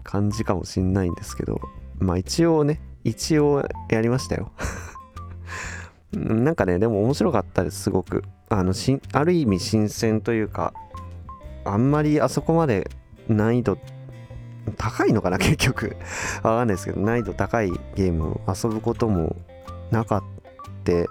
[0.03, 1.61] 感じかもしんないんですけど
[1.99, 4.51] まあ一応ね一応やりましたよ。
[6.11, 8.23] なんかねでも面白かったですすごく。
[8.49, 10.73] あのしんある意味新鮮というか
[11.65, 12.89] あんまりあそこまで
[13.27, 13.77] 難易度
[14.75, 15.95] 高いのかな結局。
[16.37, 19.35] わかんないですけど難易度高いゲームを遊ぶことも
[19.91, 20.23] なかっ
[20.83, 21.07] て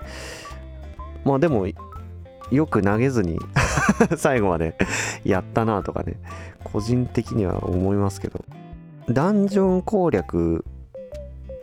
[1.24, 1.66] まあでも
[2.50, 3.38] よく投げずに
[4.16, 4.76] 最後まで
[5.24, 6.14] やったなとかね
[6.64, 8.44] 個人的には思いますけど。
[9.10, 10.66] ダンジョン攻略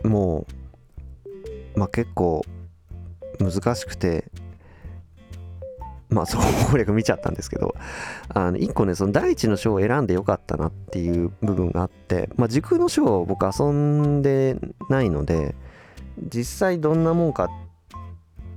[0.02, 0.46] も
[1.76, 2.44] まあ結構
[3.38, 4.24] 難しくて
[6.08, 7.74] まあ、そこ攻略見ちゃったんですけど、
[8.28, 14.56] あの、一個ね、その第一の章を選んでよかったなっていう部分があって、まあ、時空の章を僕遊んで
[14.88, 15.56] ないので、
[16.32, 17.48] 実際どんなもんかっ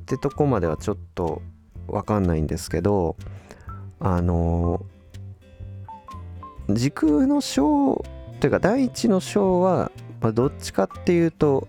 [0.06, 1.42] てとこまではちょっと
[1.92, 3.16] わかんないんですけど、
[4.00, 4.86] あの
[6.70, 8.04] 時空の章
[8.40, 11.68] というか第一の章は、まあ、どっちかっていうと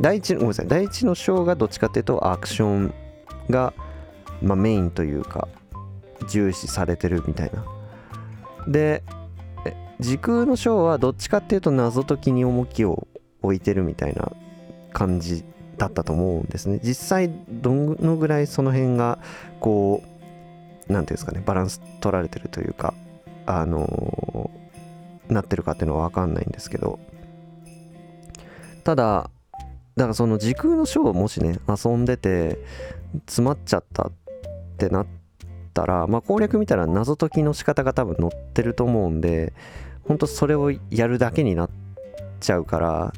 [0.00, 0.68] 第一ごめんなさい。
[0.68, 2.94] 第一の章がどっちかっていうとアクション
[3.50, 3.72] が
[4.42, 5.48] まあ、メインというか
[6.28, 7.64] 重視されてるみたいな。
[8.68, 9.02] で
[10.00, 13.06] 時空のショーはどっちかっていうと謎解きに重きを
[13.42, 14.32] 置いてるみたいな
[14.92, 15.44] 感じ
[15.76, 16.80] だったと思うんですね。
[16.82, 19.18] 実際どのぐらいその辺が
[19.60, 20.02] こ
[20.88, 22.94] う何ていうんですかねバランス取られてるというか
[23.46, 24.50] あの、
[25.28, 26.98] なってるかっていうのは分かんないんですけど。
[28.84, 29.30] ただ
[29.96, 32.58] だからその時空のショーをもしね遊んでて
[33.26, 34.12] 詰まっちゃったっ
[34.76, 35.06] てなっ
[35.72, 39.52] たら、まあ、攻略見たら謎解きの仕方が多分載ってると思うんで
[40.06, 41.70] 本当それをやるだけになっ
[42.40, 43.12] ちゃうから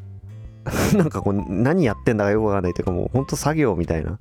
[0.96, 4.18] なんかこう何やってんだかよくわかんないというかもう本当作業みたいな。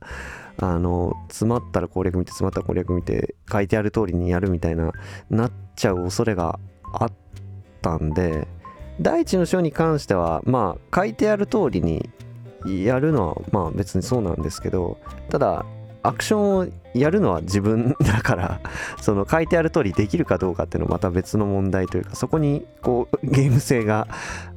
[0.58, 4.94] あの詰まったら攻略見て詰まったら攻略見て書いてある通りにやるみたいな
[5.30, 6.60] なっちゃう恐れが
[6.94, 7.12] あっ
[7.82, 8.48] たんで
[9.02, 12.10] 第一の章に関してはまあ書いてある通りに
[12.66, 14.98] やるのはまあ別にそうなんですけど
[15.30, 15.66] ただ
[16.04, 18.62] アクションをやるのは自分だから
[19.02, 24.08] その書いてある通りできるかどうかっていうのはまた別の問題というかそこにこうゲーム性が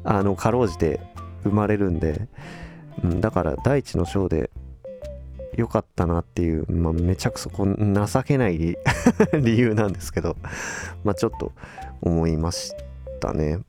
[0.05, 1.01] あのかろうじて
[1.49, 2.29] 生まれるんで、
[3.03, 4.51] うん、だから第一の章で
[5.57, 8.77] 良かったなっていう、まあ、めちゃくそこ情けない
[9.43, 10.37] 理由なんですけど、
[11.05, 11.53] まあ、ちょっと
[12.01, 12.75] 思いまし
[13.21, 13.61] たね。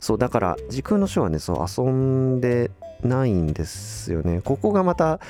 [0.00, 2.70] そうだから時空の章はねそう遊んで
[3.02, 4.40] ないんですよね。
[4.42, 5.20] ここがまた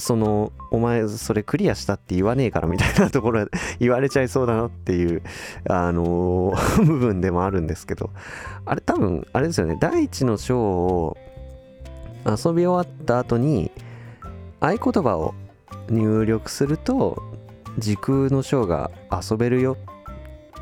[0.00, 3.46] そのお前それクリアしたって言わねえからみたいなところ
[3.78, 5.22] 言われちゃいそうだなっていう
[5.68, 8.10] あの、 部分でもあるんですけど。
[8.66, 9.76] あれ多分あれですよね。
[9.80, 11.16] 第一の章を
[12.26, 13.70] 遊び終わった後に
[14.60, 15.34] 合言葉を
[15.88, 17.22] 入力すると
[17.78, 19.76] 時空の章が遊べるよ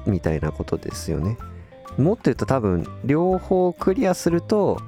[0.06, 1.36] みたいなことですよね。
[1.98, 4.78] もっと言うと多分両方クリアすると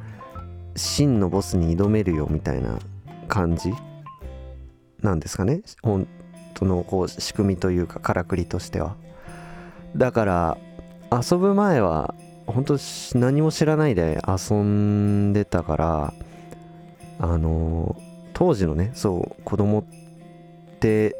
[0.76, 2.78] 真のボスに挑めるよみたいな
[3.26, 3.72] 感じ
[5.02, 5.62] なんですかね。
[5.82, 6.06] 本
[6.54, 8.96] 当のこう仕組みというかからくりとしては。
[9.96, 10.58] だから
[11.10, 12.14] 遊ぶ前は
[12.46, 12.78] 本当
[13.14, 16.14] 何も知らないで遊んでたから
[17.18, 17.96] あの
[18.32, 21.16] 当時のねそう子供って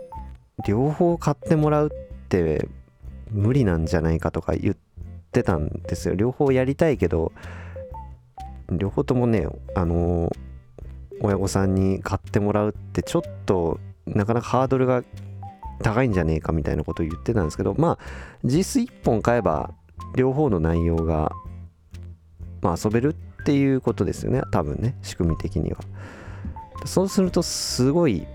[0.66, 2.68] 両方買ってもらうって
[3.30, 4.76] 無理なんじゃないかとか言っ
[5.32, 6.14] てたんですよ。
[6.14, 7.32] 両方やりたいけど
[8.70, 10.32] 両方ともねあの
[11.20, 15.02] 親御さんに買ってもらうってちょっとなかなかハードルが
[15.82, 17.98] 高いんじゃねえかみたいなことを言ってたんですけどまあ
[18.44, 19.72] 実質1本買えば
[20.16, 21.32] 両方の内容が、
[22.62, 24.42] まあ、遊べるっていうことですよね。
[24.50, 25.78] 多分ね仕組み的には。
[26.84, 28.26] そうするとすごい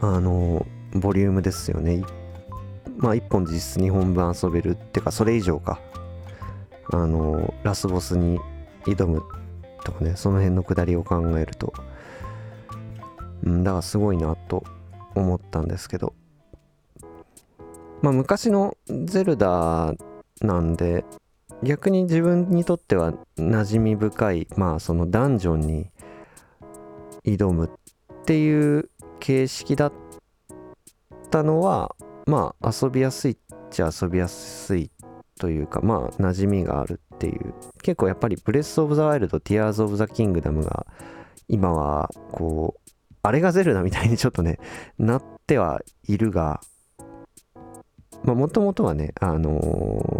[0.00, 2.02] あのボリュームですよね。
[2.96, 5.80] まあ1本実質2本分遊べるっていうかそれ以上か。
[6.92, 8.38] あのラスボスに
[8.84, 9.24] 挑む
[9.84, 11.72] とかねその辺のくだりを考えると。
[13.42, 14.64] うんだからすごいなと
[15.14, 16.14] 思ったんですけど。
[18.02, 19.94] まあ昔のゼルダ
[20.40, 21.04] なんで
[21.62, 25.90] 逆に自分にとっては馴染み深いまあそのダンジョンに
[27.24, 28.90] 挑むっていう
[29.20, 29.92] 形式だっ
[31.30, 31.96] たのは
[32.26, 33.36] まあ遊びやすいっ
[33.70, 34.90] ちゃ遊びやすい
[35.38, 37.54] というかまあ馴染みがあるっていう。
[37.82, 40.86] 結構やっぱりブレス・オブ・ザ・ワイルドティアーズ・オブ・ザ・キングダムが
[41.48, 42.90] 今はこう
[43.22, 44.58] あれがゼルダみたいにちょっとね
[44.98, 46.60] なってはいるが
[48.24, 49.60] まあもともとはねあの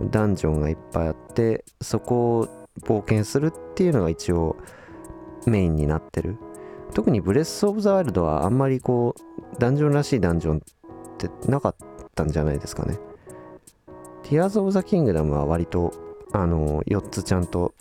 [0.05, 2.49] ー、ダンジョンがいっぱいあってそこを
[2.83, 4.57] 冒険するっていうのが一応
[5.47, 6.37] メインになってる。
[6.95, 10.61] 特にブレス・オブ・ザ・ワイルドはあんまりこうダンジョンらしいダンジョンっ
[11.19, 11.77] てなかっ
[12.15, 12.99] たんじゃないですかね。
[14.29, 15.93] ティアーズ・オブ・ザ・キングダムは割と
[16.33, 17.75] あの4つちゃんと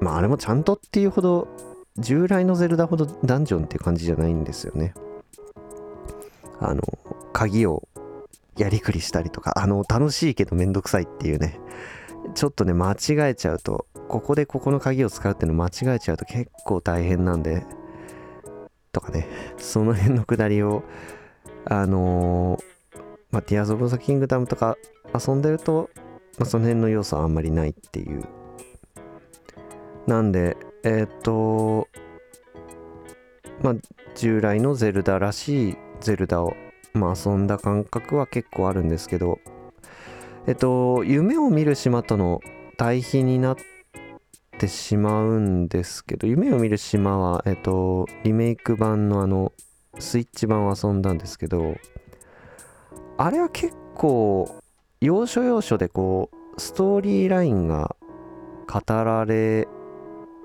[0.00, 1.48] まああれもちゃんとっていうほど
[1.98, 4.94] 従来のゼルダほどダンジョンっていう感じじゃないんですよね。
[6.60, 6.80] あの
[7.32, 7.88] 鍵を
[8.56, 11.58] やりくりしたりとかあの楽しいけどめんどくさいっていうね。
[12.36, 17.66] ちょっとね間違えちゃうとここでここの鍵を使うっていうの間違えちゃうと結構大変なんで
[18.92, 19.26] とかね。
[19.58, 20.84] その辺のくだりを
[21.64, 22.62] あのー、
[23.32, 24.76] まあ、ティアーズ・オブ・ザ・キングダムとか
[25.14, 25.90] 遊んでると、
[26.38, 28.24] まあ、その辺の要素はあんまりないっていう。
[30.06, 31.88] なんでえー、っと
[33.62, 33.74] まあ
[34.14, 36.54] 従来のゼルダらしいゼルダを、
[36.92, 39.38] まあ、遊んだ感覚は結構あるんですけど
[40.46, 42.40] えっと夢を見る島との
[42.76, 43.56] 対比になっ
[44.58, 49.52] てしまうんですけど夢を見る島はえっとリメイク版のあの
[49.98, 51.76] スイッチ版を遊んだんですけど
[53.18, 54.61] あれは結構
[55.02, 57.96] 要所要所でこうストーリーラインが
[58.72, 59.66] 語られ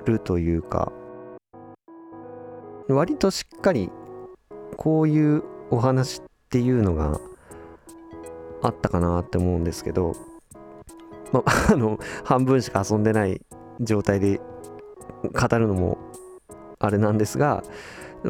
[0.04, 0.92] るというか
[2.90, 3.92] 割としっかり
[4.76, 7.20] こういうお話っていうのが
[8.64, 10.16] あったかなって思うんですけど、
[11.32, 13.40] ま あ、の半分しか遊んでない
[13.80, 14.42] 状態で
[15.40, 16.00] 語るのも
[16.80, 17.64] あれなんですが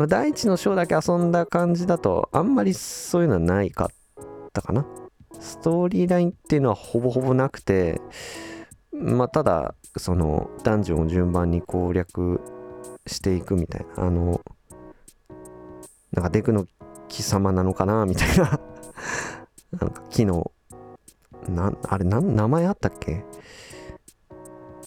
[0.09, 3.88] 第一の章だけ遊んだ感じだとあんまりそういうのはないかっ
[4.51, 4.86] たかな。
[5.39, 8.01] ストーリーラインっていうのはほぼほぼなくて
[8.91, 12.41] まあただそのダンジョンを順番に攻略
[13.05, 14.41] していくみたいなあの
[16.11, 16.65] なんかデクの
[17.07, 18.59] 貴様なのかなみたいな
[19.79, 20.51] なんか昨日
[21.49, 23.23] なあれな名前あったっけ、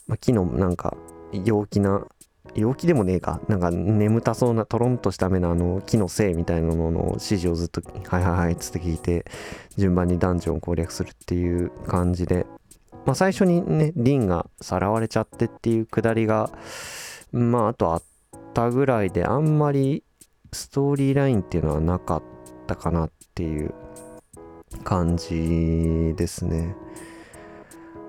[0.06, 0.96] まあ、昨日なんか
[1.32, 2.06] 陽気な
[2.54, 9.24] 陽気でもねえかなんか眠たそうなトロンとした目のあの木のせいみたいなのの指示をずっと「はいはいはい」っつって聞いて
[9.76, 12.46] 順番にダンジョンを攻略するっていう感じで
[13.06, 16.50] まあ最初にねリンがさらわれちゃってっていうくだりが
[17.32, 18.02] まああとあっ
[18.54, 20.02] たぐらいであんまり
[20.52, 22.22] ストーリーラインっていうのはなかっ
[22.66, 23.72] たかなっていう
[24.84, 26.76] 感じですね。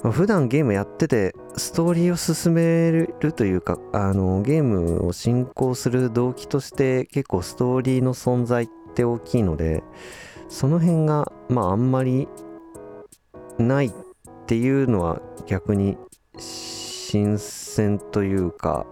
[0.10, 9.84] 普段ゲームやっててストーリーを進めるというかあのゲームを進行する動機として結構ストーリーの存在って大きいので
[10.50, 12.28] その辺がまああんまり
[13.60, 13.92] ないっ
[14.48, 15.98] ていうのは逆に
[16.40, 18.88] 新鮮というか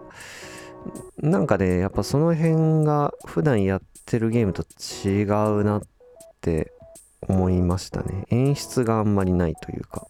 [1.18, 4.64] なんかねやっぱその辺が普段やってるゲームと
[5.08, 5.82] 違うなっ
[6.40, 6.72] て
[7.28, 8.26] 思いましたね。
[8.30, 10.08] 演出があんまりないというか。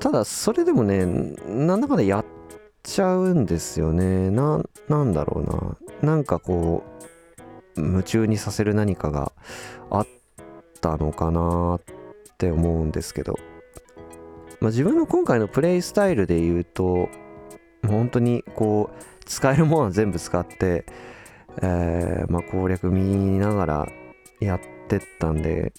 [0.00, 2.24] ただそれでもねなんだかんだやっ
[2.82, 4.30] ちゃうんですよね。
[4.30, 5.76] ななんだろうな。
[6.02, 6.84] なんかこ
[7.76, 9.32] う夢中にさせる何かが
[9.90, 10.06] あっ
[10.80, 11.80] たのかなっ
[12.38, 13.34] て思うんですけど、
[14.60, 17.08] まあ、自分の今回のプレイスタイルで言うと
[17.86, 20.84] 本当にこう使えるものは全部使って、
[21.62, 23.86] えー、まあ、攻略見ながら
[24.40, 25.72] やってったんで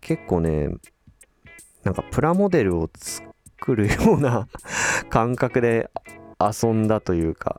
[0.00, 0.68] 結構ね
[1.84, 2.88] なんかプラモデルを
[3.62, 4.48] 作るような
[5.08, 5.88] 感覚で
[6.40, 7.56] 遊んだというか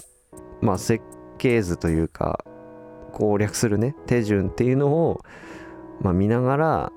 [0.60, 1.02] まあ設
[1.38, 2.44] 計図というか
[3.14, 5.22] 攻略するね手順っていうのを、
[6.02, 6.92] まあ、見ながら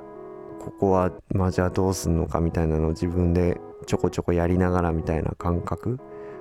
[0.58, 6.00] ここはまあじゃあどうすんのかみたいなのを自分でちょこちょこやりながらみたいな感覚。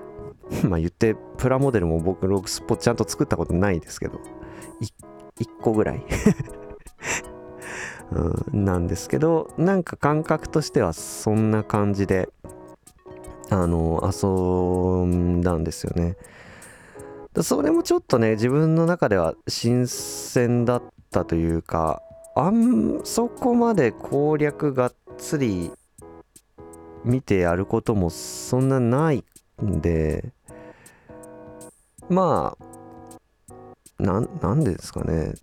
[0.68, 4.20] まあ言ってプラモデルも僕ログスポちゃんと作ったことないですけど
[5.39, 6.03] 1, 1個ぐらい。
[8.11, 12.30] うん、なんですけどなんか感覚としてはそんな感じで
[13.50, 14.28] あの遊
[15.06, 16.18] んだんですよね。
[17.41, 22.02] それもちょっとね自分の中では新鮮だったというか
[22.34, 25.72] あんそこまで攻略がっつり
[27.04, 29.24] 見てやることもそんなない
[29.62, 30.32] んで
[32.10, 32.66] まあ
[34.02, 35.34] なんでですかね。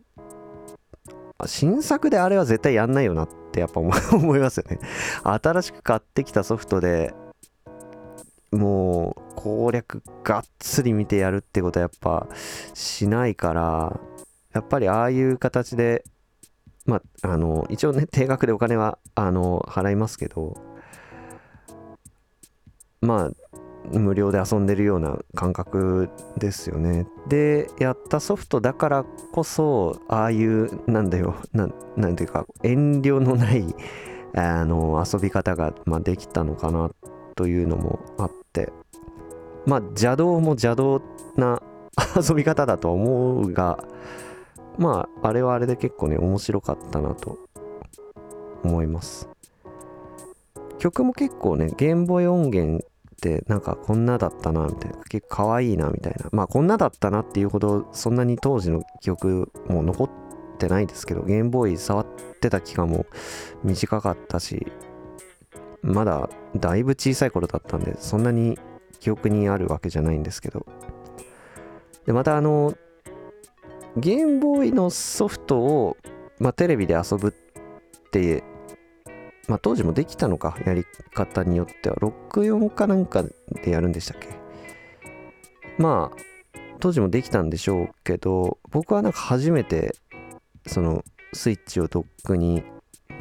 [1.47, 4.79] 新作であれは絶対やんないよなってやっぱ思い ますよね。
[5.25, 7.15] 新しく買ってきたソフトで
[8.53, 12.29] もう攻略がっつり見てやるってことはやっぱ
[12.75, 14.01] しないから
[14.53, 16.05] やっぱりああいう形で
[16.85, 20.57] まああの一応ね定額でお金はあの払いますけど
[23.01, 23.31] まあ
[23.91, 27.07] 無料で遊んでるような感覚ですよね。
[27.29, 33.75] でやったソフトだからこそああいうなんだよなんていうか遠慮のない
[34.35, 36.91] あの遊び方が、まあ、できたのかな
[37.35, 38.42] というのもあって
[39.67, 41.03] まあ邪道も邪道
[41.37, 41.63] な
[42.17, 43.79] 遊び方だと思うが
[44.79, 47.39] まああれはあれで結構ね面白かったなと
[48.65, 49.29] 思います。
[50.79, 56.29] 曲も結構ねゲームボーイ音源ってなんかこんなだったなみたいな結構可愛いなみたいな。
[56.33, 60.11] まあこんなだったなっていうほどそんなに当時の記憶も残っ
[60.59, 62.07] てないですけどゲームボーイ触っ
[62.41, 63.07] てた期間も
[63.63, 64.67] 短かったし
[65.83, 68.59] まだだいぶ小さい頃だったんでそんなに
[69.03, 70.65] 記憶にあるわけじゃないんですけど
[72.07, 72.75] でまたあの
[73.97, 75.97] ゲームボーイのソフトを、
[76.39, 77.33] まあ、テレビで遊ぶっ
[78.11, 78.45] て
[79.49, 80.85] まあ、当時もできたのか、やり
[81.15, 81.97] 方によっては。
[81.97, 83.25] 64かなんか
[83.65, 84.29] でやるんでしたっけ？
[85.79, 86.17] まあ、
[86.79, 89.97] 当時もできたんでしょうけど、僕はなんか初めて、
[90.67, 92.63] その、スイッチをドックに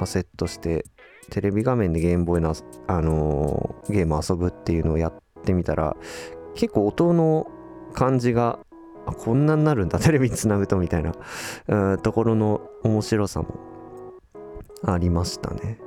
[0.05, 0.85] セットして、
[1.31, 2.53] テレビ画面でゲームボーイの、
[2.87, 5.95] あのー、ゲーム遊ぶっていうのをやってみたら、
[6.55, 7.47] 結構音の
[7.93, 8.59] 感じが、
[9.05, 11.13] こんなになるんだ、テレビにつなぐとみたいな、
[11.99, 13.55] ところの面白さも
[14.85, 15.79] ありましたね。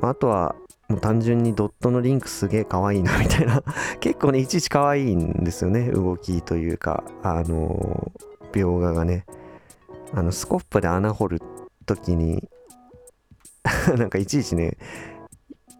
[0.00, 0.54] まあ、とは
[0.88, 3.62] もう単純にドットのリンクすげえ可愛いな みたいな。
[4.00, 5.90] 結構ねいちいち可愛いんですよね。
[5.90, 8.12] 動きというかあの、
[8.52, 9.26] 描画がね。
[10.14, 11.42] あのスコップで穴掘る
[11.84, 12.48] 時に
[13.98, 14.78] なんかいちいちね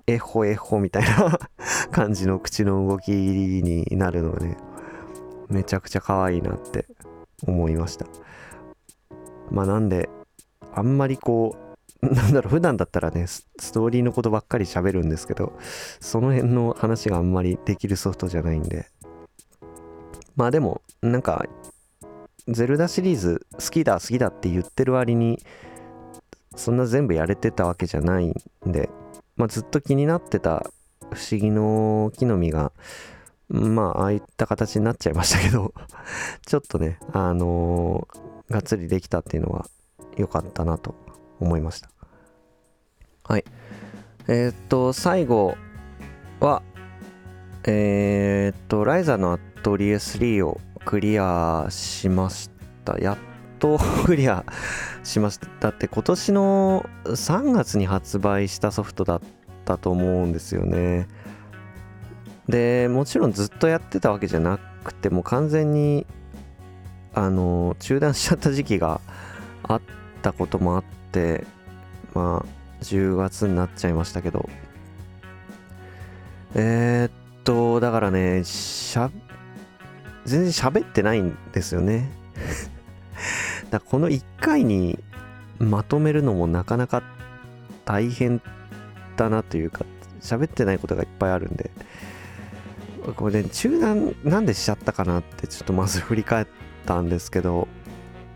[0.09, 1.39] えほえほみたいな
[1.93, 4.57] 感じの口の動きになるのがね
[5.49, 6.87] めちゃくちゃ可愛いなって
[7.47, 8.07] 思いました
[9.51, 10.09] まあなんで
[10.73, 11.69] あんまりこう
[12.03, 15.59] なんだろう、普段だったらね、ストーリーのことばっかり喋るんですけど、
[15.99, 18.87] その辺の話があんまりできるソフトじゃないんで。
[20.37, 21.45] まあでも、なんか、
[22.47, 25.43] ゼルダシリーズ好きだ好きだって言ってる割に、
[26.55, 28.33] そんな全部やれてたわけじゃないん
[28.65, 28.89] で、
[29.39, 30.71] まあずっと気になってた
[31.11, 32.73] 不思議の木の実が、
[33.49, 35.73] まあああいった形になっちゃいましたけど、
[36.45, 39.67] ちょっとね、あのー、がっつりできたっていうのは
[40.17, 40.95] 良かったなと
[41.41, 41.89] 思いました。
[43.23, 43.45] はい。
[44.27, 45.57] えー、っと最後
[46.41, 46.63] は
[47.65, 52.51] えー、っとライザーのアトリエ3をクリアしまし
[52.85, 52.99] た。
[52.99, 53.19] やっ
[53.59, 54.45] とクリア
[55.05, 55.49] しました。
[55.61, 59.21] だって今年の3月に発売したソフトだっ
[59.65, 61.09] たと思うんですよね。
[62.49, 66.07] でもちろんずっとやってたわけじゃなくてもう完全に
[67.15, 69.01] あの中断しちゃった時期が
[69.63, 69.81] あっ
[70.23, 71.47] たこともあって
[72.15, 74.49] まあ10月になっちゃいましたけど。
[76.55, 79.11] えー、っとだからねしゃ
[80.25, 82.11] 全然喋ってないんですよね。
[83.71, 84.99] だこの1回に
[85.59, 87.03] まとめるのもなかなか
[87.85, 88.41] 大変
[89.17, 89.85] だなというか
[90.21, 91.71] 喋ってないことがいっぱいあるんで
[93.17, 96.47] これ、ね、中断なんでしちゃったかなってちょっとまず振り返っ
[96.87, 97.69] たんですけど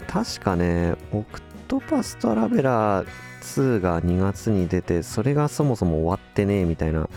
[0.08, 3.06] 確かねオクトパストラベラー
[3.42, 7.08] 2が2月に出て、それがそもそも終わってねえみたいな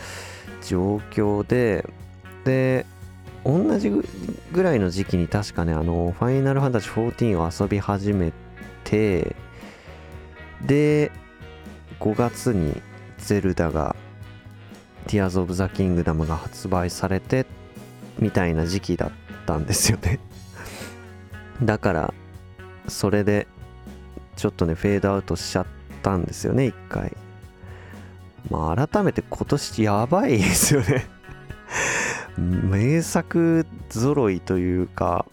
[0.66, 1.88] 状況で、
[2.43, 2.86] で、
[3.46, 8.34] 同じぐらいの時期に確かね、あの、ファイナルファンタジー14を遊び始め
[8.84, 9.36] て、
[10.64, 11.12] で、
[12.00, 12.82] 5月に
[13.20, 13.96] ゼルダが、
[15.08, 17.46] ティアーズ・オブ・ザ・キングダムが発売されて、
[18.18, 19.12] みたいな時期だっ
[19.46, 20.20] たんですよね
[21.62, 22.14] だから、
[22.88, 23.48] それで、
[24.36, 25.66] ちょっとね、フェードアウトしちゃっ
[26.02, 27.16] たんですよね、一回。
[28.50, 31.06] まあ、改めて今年やばいですよね
[32.38, 35.26] 名作揃いというか、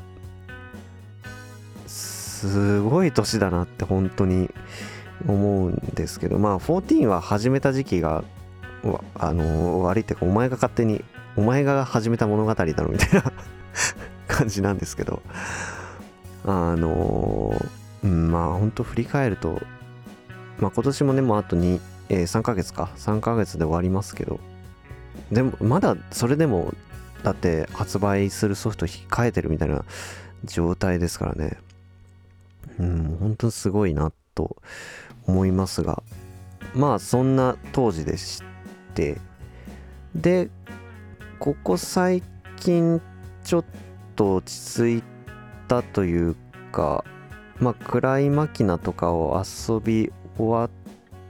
[1.86, 4.50] すごい年だなって本当に
[5.26, 8.24] 思うんですけど、まあ、14は始めた時期が、
[9.14, 11.04] あの悪いってか、お前が勝手に、
[11.36, 13.32] お前が始めた物語だろみたいな
[14.28, 15.22] 感じなんですけど、
[16.44, 17.54] あの、
[18.02, 19.60] まあ本当振り返ると、
[20.58, 22.90] まあ、今年もねもうあと2、えー、3ヶ月か。
[22.96, 24.40] 3ヶ月で終わりますけど
[25.30, 26.74] でもまだそれでも
[27.22, 29.84] だって発売するソフト控えてるみたいな
[30.44, 31.58] 状態ですからね。
[32.78, 34.56] うん本当すごいなと
[35.26, 36.02] 思いますが。
[36.74, 38.42] まあそんな当時でし
[38.94, 39.18] て。
[40.14, 40.50] で
[41.38, 42.22] ここ最
[42.56, 43.00] 近
[43.44, 43.64] ちょっ
[44.14, 45.04] と落ち着い
[45.68, 46.36] たという
[46.70, 47.04] か
[47.62, 50.81] まあ、暗いマキナとかを遊び終わって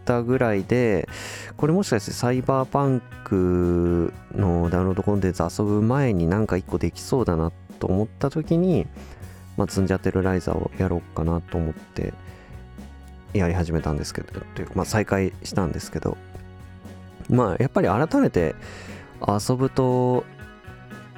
[0.04, 1.08] たぐらいで、
[1.56, 8.86] これもしかしてサイバーパンクのダウンロードコンテンツ遊ぶ前になんか1個できそうだなと思った時に、
[9.56, 12.14] まあ、積んじゃってるライザーをやろうかなと思って
[13.32, 16.16] やり始めたんですけど、というか、まあ、再開したんですけど、
[17.28, 18.54] まあ、やっぱり改めて
[19.26, 20.24] 遊ぶと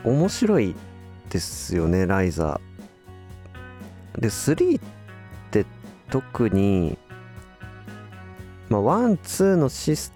[0.05, 0.74] 面白い
[1.30, 4.20] ですよね、ライザー。
[4.20, 4.80] で、3っ
[5.51, 5.66] て
[6.11, 6.99] 特に、
[8.75, 10.12] まあ、 one、two のシス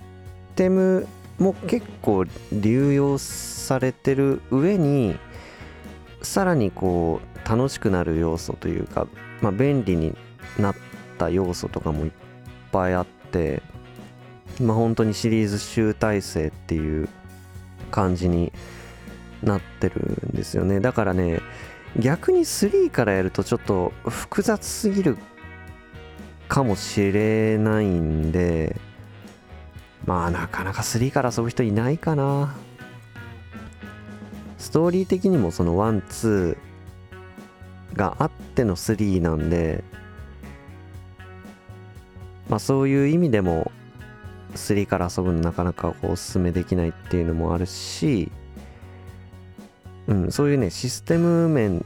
[0.57, 1.07] テム
[1.39, 5.17] も結構流用されてる上に
[6.23, 9.07] さらにこう楽しくなる要素というか、
[9.43, 10.17] まあ、便利に
[10.59, 10.75] なっ
[11.19, 12.13] た要素とかもいっ
[12.73, 13.63] ぱいあって
[14.61, 17.09] まあ本当にシリーズ集大成っていう
[17.93, 18.53] 感じに
[19.41, 20.81] なってるんですよね。
[20.81, 21.41] だからね
[21.97, 25.17] 逆に3からやるとちょっと複雑すぎる
[26.49, 28.77] かもしれないんで
[30.05, 32.55] まあなかなか3から遊ぶ人いないかな。
[34.57, 36.57] ストーリー的にもその12
[37.95, 39.85] があっての3なんで
[42.49, 43.71] まあそういう意味でも
[44.55, 48.33] 3から遊ぶのなかなかおすすめできないっていうのもあるし
[50.09, 51.81] うん、そういうねシステム面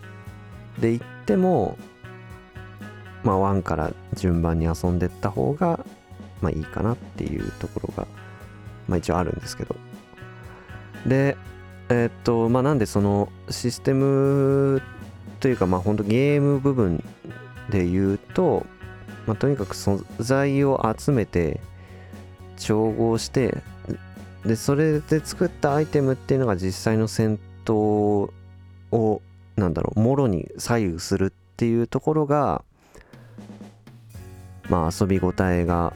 [0.78, 1.76] で言っても
[3.24, 5.84] まあ1から順番に遊んでった方が
[6.40, 8.06] まあいいかなっていうところが
[8.88, 9.76] まあ一応あるんですけど。
[11.06, 11.36] で
[11.88, 14.82] えー、っとまあなんでそのシステム
[15.40, 17.02] というかまあ本当ゲーム部分
[17.70, 18.64] で言うと、
[19.26, 21.60] まあ、とにかく素材を集めて
[22.56, 23.62] 調合して
[24.46, 28.32] でそれで作ったアイテムっていうのが実際の戦ト
[28.90, 29.22] を
[29.56, 32.64] なんだろうもろに左右するっていうところが
[34.72, 35.92] まあ遊び応えが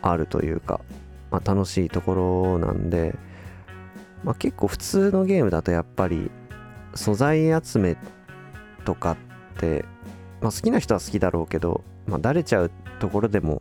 [0.00, 0.80] あるというか、
[1.30, 3.14] まあ、楽しいところなんで、
[4.24, 6.30] まあ、結構普通のゲームだとやっぱり
[6.94, 7.98] 素材集め
[8.86, 9.16] とかっ
[9.60, 9.84] て、
[10.40, 13.60] まあ、好きな人は好きだろうけど、まあ、だれちゃうところでも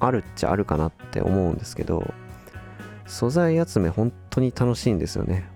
[0.00, 2.12] あるっちゃあるかなって思うんですけど
[3.06, 5.48] 素材集め本当に楽しいんですよね。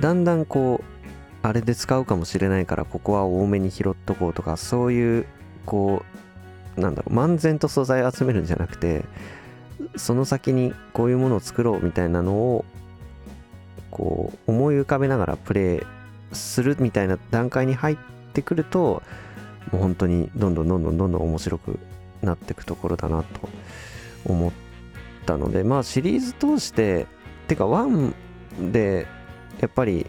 [0.00, 5.26] だんだんこうあれで使うかもしれないからここは多めに拾っとこうとかそういう
[5.66, 6.04] こ
[6.76, 9.04] うなんだろう漫然と素材集めるんじゃなくて
[9.96, 12.64] その先にこういうものを作ろうみたいなのを
[13.90, 15.78] こう思い浮かべながらプレ
[16.32, 17.96] イするみたいな段階に入っ
[18.32, 19.02] てくると
[19.72, 21.78] もう本当にどんどんどんどんどんどん面白く
[22.22, 23.48] なっていくところだなと
[24.24, 24.52] 思っ
[25.26, 27.06] たのでまあシリーズ通して
[27.48, 28.14] てか1
[28.72, 29.06] で
[29.60, 30.06] やっぱり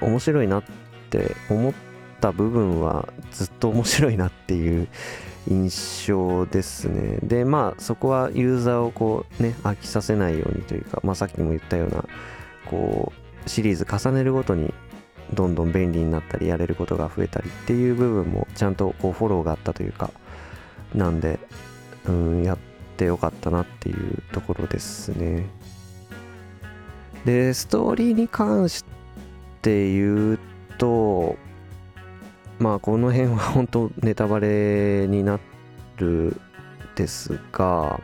[0.00, 0.62] 面白いなっ
[1.10, 1.74] て思っ
[2.22, 4.88] た部分はずっと面白いなっていう
[5.48, 12.04] 印象ですねでまあそこはユーザーをこうね飽きさせないようにというか、まあ、さっきも言ったような
[12.66, 13.12] こ
[13.44, 14.72] うシリーズ重ねるごとに
[15.34, 20.10] どんどん便利になったりやれることが増えたりっていう部分もちゃんとこうフォローがあったというか
[20.94, 21.40] なんで
[22.06, 22.58] うんやっ
[22.96, 25.46] てよかったなっていうところですね。
[27.24, 28.84] でストーリーに関し
[29.62, 30.38] て言う
[30.78, 31.36] と
[32.62, 35.40] まあこの辺は本当ネタバレにな
[35.96, 36.40] る
[36.94, 38.00] ですが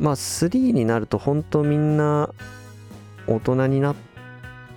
[0.00, 2.34] まあ3になると本当みんな
[3.28, 3.96] 大人になっ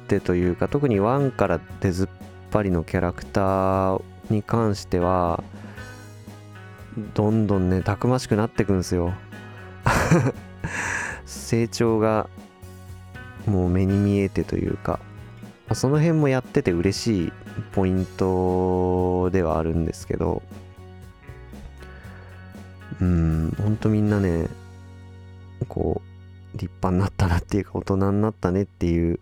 [0.08, 2.08] てというか特に1から出ずっ
[2.52, 5.44] ぱりのキャラクターに関しては
[7.16, 9.14] どんどんねたくましくなってくんですよ。
[11.26, 12.30] 成長が
[13.48, 15.00] もう目に見えてというか、
[15.68, 17.34] まあ、その辺もやってて嬉しい
[17.74, 20.42] ポイントではあるんですけど
[23.02, 24.48] うんほんとみんなね
[25.68, 26.02] こ
[26.56, 29.20] う立派になったなっていうか大人になったねっていう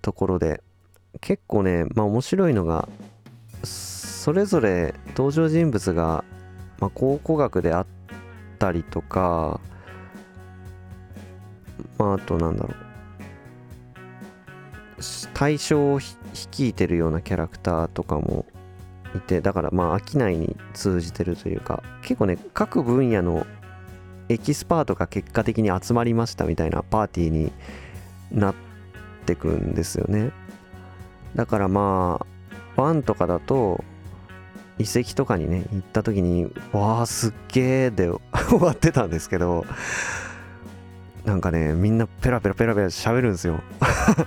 [0.00, 0.62] ところで
[1.20, 2.88] 結構ねまあ面白いのが
[3.64, 6.24] それぞれ登場人物が、
[6.78, 7.86] まあ、考古学であっ
[8.58, 9.60] たりとか
[11.98, 12.83] まああとなんだろう
[15.34, 18.46] 対象を率いてるようなキャラクターとかも
[19.16, 23.46] いてだからまあ商いに通じてるというか結構ね各分野の
[24.28, 27.52] エキスパートが結果的に集まりましたみたいなパーティーに
[28.32, 28.54] なっ
[29.26, 30.32] てくんですよね。
[31.34, 32.24] だからま
[32.76, 33.84] あ1とかだと
[34.78, 38.10] 遺跡とかにね行った時にわあすっげえで
[38.48, 39.64] 終わってたんですけど
[41.24, 43.62] なんかねみんなペラペラペラペラ喋るんですよ。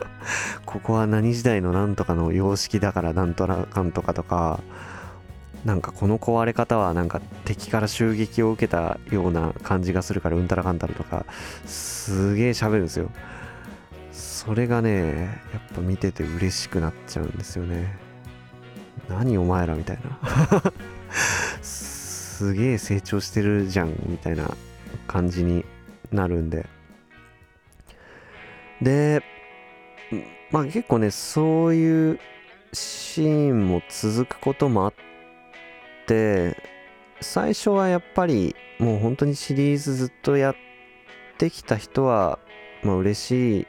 [0.66, 4.60] ここは何時代のなんとかの様式だからなんとなかんとかとか
[5.64, 11.26] なんかこの壊れ方はなんか敵から襲撃を受けたような感じがするからうんたらかんたらとか
[11.66, 13.12] すげえ喋るんですよ。
[14.12, 17.96] それがねやっぱ見てて嬉しくなっちゃうんですよね。
[19.08, 20.74] 何お前らみたいな。
[21.62, 24.50] すげえ成長してるじゃんみたいな
[25.08, 25.64] 感じに
[26.12, 26.66] なるんで。
[28.82, 29.24] で、
[30.52, 32.20] まあ結構ね、そういう
[32.74, 34.94] シーンも続くこともあっ
[36.06, 36.56] て、
[37.22, 40.56] 最初はやっぱりもう本当にシリーズずっとやっ
[41.38, 42.40] てきた人は、
[42.84, 43.68] まあ嬉しい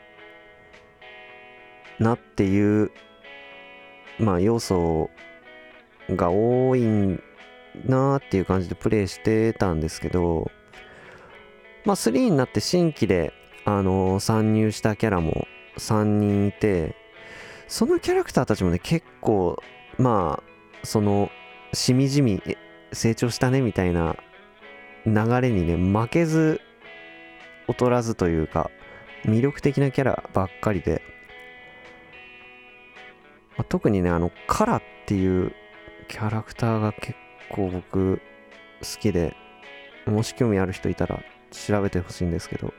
[1.99, 2.91] なっていう、
[4.19, 5.11] まあ要素
[6.11, 10.51] が多いなーっていう感じでプレイしてたんですけど、
[11.85, 13.33] まあ3になって新規で、
[13.69, 15.47] あの、参入したキャラも
[15.77, 16.97] 3人いて、
[17.67, 19.63] そのキャラクターたちもね、結構、
[19.99, 21.31] まあ、その、
[21.75, 22.43] しみじみ
[22.95, 24.17] 成長したねみたいな
[25.05, 26.63] 流れにね、負けず、
[27.69, 28.71] 劣らずというか、
[29.27, 31.03] 魅力的なキャラばっかりで、
[33.59, 35.53] まあ、特にね、あの、カラっていう
[36.09, 37.13] キャラクターが結
[37.51, 38.23] 構僕
[38.81, 39.37] 好きで、
[40.07, 42.73] もし興味ある人いたら調べてほしいんですけど、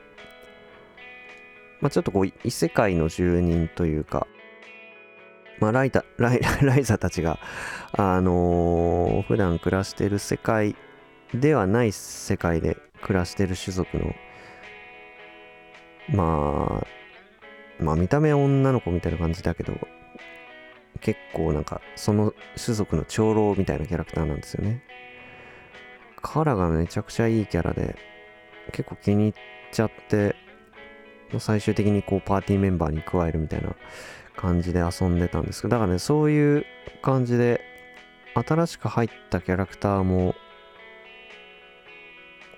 [1.80, 4.26] まあ、ちょっとこう異世界の住人というか、
[5.60, 7.38] まあ、ライタ ライライザたちが、
[7.92, 10.76] あのー、普段暮らしてる世界
[11.34, 14.14] ではない世界で暮らしてる種族の
[16.12, 16.86] まあ
[17.82, 19.74] まあ見た目は女の子みたいな感じだけど
[21.00, 24.82] 結構なんかその種族の長老みたいなキャラクターなんですよね。
[26.22, 27.96] カラがめちゃくちゃいいキャラで
[28.72, 29.34] 結構気に入っ
[29.72, 30.36] ちゃって
[31.38, 33.74] 最終的にこうパーティーメンバーに加えるみたいな
[34.36, 36.64] 感じで遊んでたんですけどだからねそういう
[37.02, 37.60] 感じで
[38.34, 40.34] 新しく入ったキャラクターも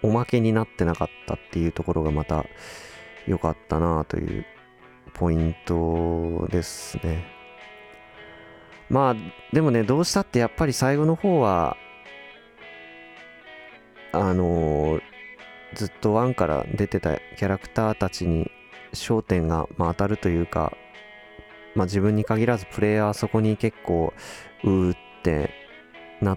[0.03, 2.45] おまけになってなかったっていうところがまた
[3.27, 4.45] 良かったなという
[5.15, 7.25] ポイントですね。
[8.91, 11.77] まあでもねどうしたってやっぱり最後の方は
[14.13, 15.03] あのー、
[15.75, 18.51] ずっと1から出てたキャラクターたちに
[18.93, 20.77] 焦点が、まあ、当たるというか、
[21.75, 24.13] まあ、自分に限らずプレイヤーそこに結構
[24.65, 25.51] うーって
[26.21, 26.37] な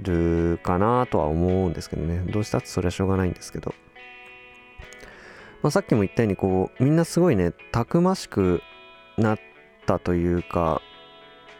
[0.00, 2.20] るかなとは思うんですけどね。
[2.30, 3.74] どうしたってそれはしょうがないんですけど、
[5.62, 8.62] まあ、さっきも言ったようにこうみんなすごいねたくましく
[9.16, 9.38] なっ
[9.86, 10.80] たというか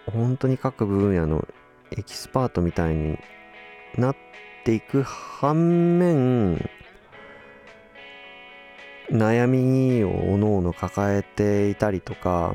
[0.07, 1.47] 本当に各分野の
[1.91, 3.19] エキスパートみたいに
[3.97, 4.17] なっ
[4.65, 6.71] ていく反面
[9.11, 12.55] 悩みをおのおの抱えていたりとか、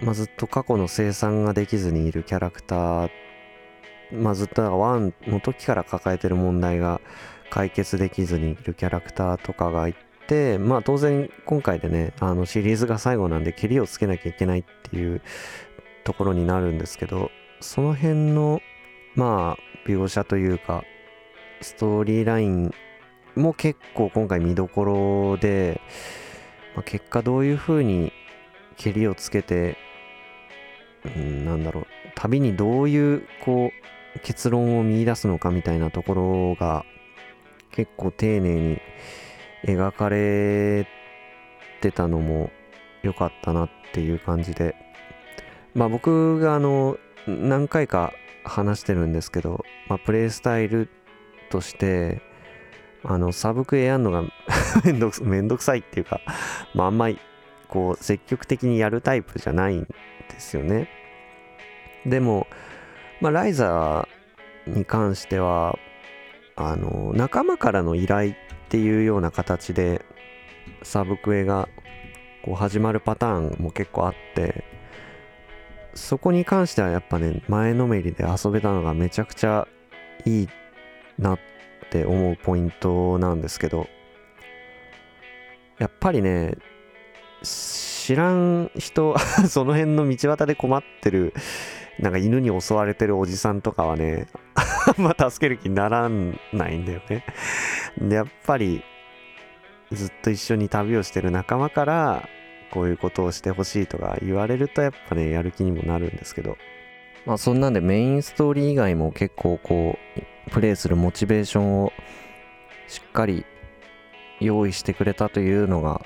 [0.00, 3.10] まあ、ずっと過去の生産ができずにいるキャラクター、
[4.12, 7.00] まあ、ずっと1の時から抱えてる問題が
[7.50, 9.94] 解決できずにいるキャラクターとかがい
[10.26, 15.22] て、まあ当然今回でね、あのシリーズが最後なんでケリをつけなきゃいけないっていう
[16.02, 18.60] ところになるんですけど、その辺の、
[19.14, 20.82] まあ描写というか、
[21.60, 22.74] ストーリーライン
[23.36, 25.80] も結構今回見どころで、
[26.74, 28.12] まあ、結果どういう風に
[28.76, 29.76] 蹴りをつけて、
[31.16, 33.70] うん、なんだろう旅にどういうこ
[34.16, 36.84] う結論を見出すのかみたいなところが
[37.70, 38.80] 結構丁寧に
[39.64, 40.86] 描かれ
[41.80, 42.50] てたのも
[43.02, 44.76] 良かったなっていう感じで。
[45.74, 48.12] まあ僕があの何回か
[48.44, 50.88] 話してるんですけど、まあ、プレイスタイル
[51.50, 52.20] として
[53.04, 54.24] あの、サブクエやんのが
[54.84, 56.20] めんどく、めんどくさいっていうか、
[56.74, 57.18] まああんまり、
[57.68, 59.88] こう、積極的にやるタイプじゃないんで
[60.38, 60.88] すよね。
[62.06, 62.46] でも、
[63.20, 65.78] まあ、ライザーに関しては、
[66.56, 68.34] あの、仲間からの依頼っ
[68.68, 70.04] ていうような形で、
[70.82, 71.68] サブクエが、
[72.42, 74.64] こう、始まるパターンも結構あって、
[75.94, 79.68] そこに関してはやっぱね、前のめりで遊べたのがめちゃくちゃ
[80.24, 80.48] いい
[81.18, 81.53] なって
[81.84, 83.86] って思うポイントなんですけど
[85.78, 86.56] やっぱりね
[87.42, 89.16] 知らん人
[89.48, 91.34] その辺の道端で困ってる
[91.98, 97.24] なんか犬に襲われてるおじさんとかはねあんま助ける気にならないんだよね。
[97.98, 98.82] でやっぱり
[99.92, 102.28] ずっと一緒に旅をしてる仲間から
[102.72, 106.56] こういうことをしてほしいとか言われるとやっぱねやる気にもなるんですけど。
[107.26, 111.92] まあそんなんでメインストーリー以外も結構こうプレイするモチベーションを
[112.88, 113.44] しっかり
[114.40, 116.04] 用意してくれたというのが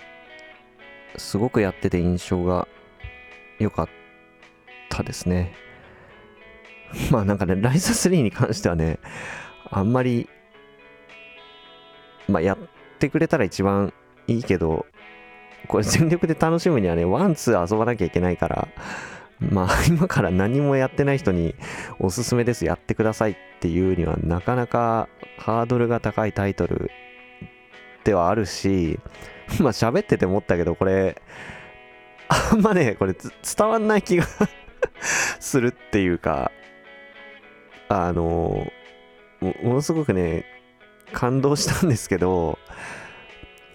[1.16, 2.68] すごくやってて印象が
[3.59, 3.89] 良かっ
[4.89, 5.55] たですね。
[7.11, 8.99] まあなんかね、ライザ3に関してはね、
[9.70, 10.28] あんまり、
[12.28, 12.59] まあやっ
[12.99, 13.93] てくれたら一番
[14.26, 14.86] いいけど、
[15.66, 18.68] これ全力で楽しむにはね、 one、two 遊ばなきゃいけないから、
[19.41, 21.55] まあ今から何もやってない人に
[21.99, 26.92] おすすめですやってくださいっていうにはなかなかハードルが高いタイトル
[28.04, 29.00] ではあるし
[29.59, 31.20] まあ喋ってて思ったけどこれ
[32.28, 34.24] あんまねこれ伝わんない気が
[35.40, 36.52] するっていうか
[37.88, 38.70] あの
[39.40, 40.44] ものすごくね
[41.12, 42.59] 感動したんですけど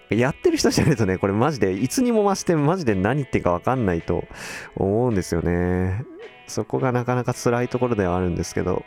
[0.08, 4.24] やってる人じゃないとねこれマジでいつにも増してマジで何言ってるか分かんないと
[4.76, 6.04] 思うんですよね。
[6.46, 8.84] そこがなかなか辛いところではあるんですけど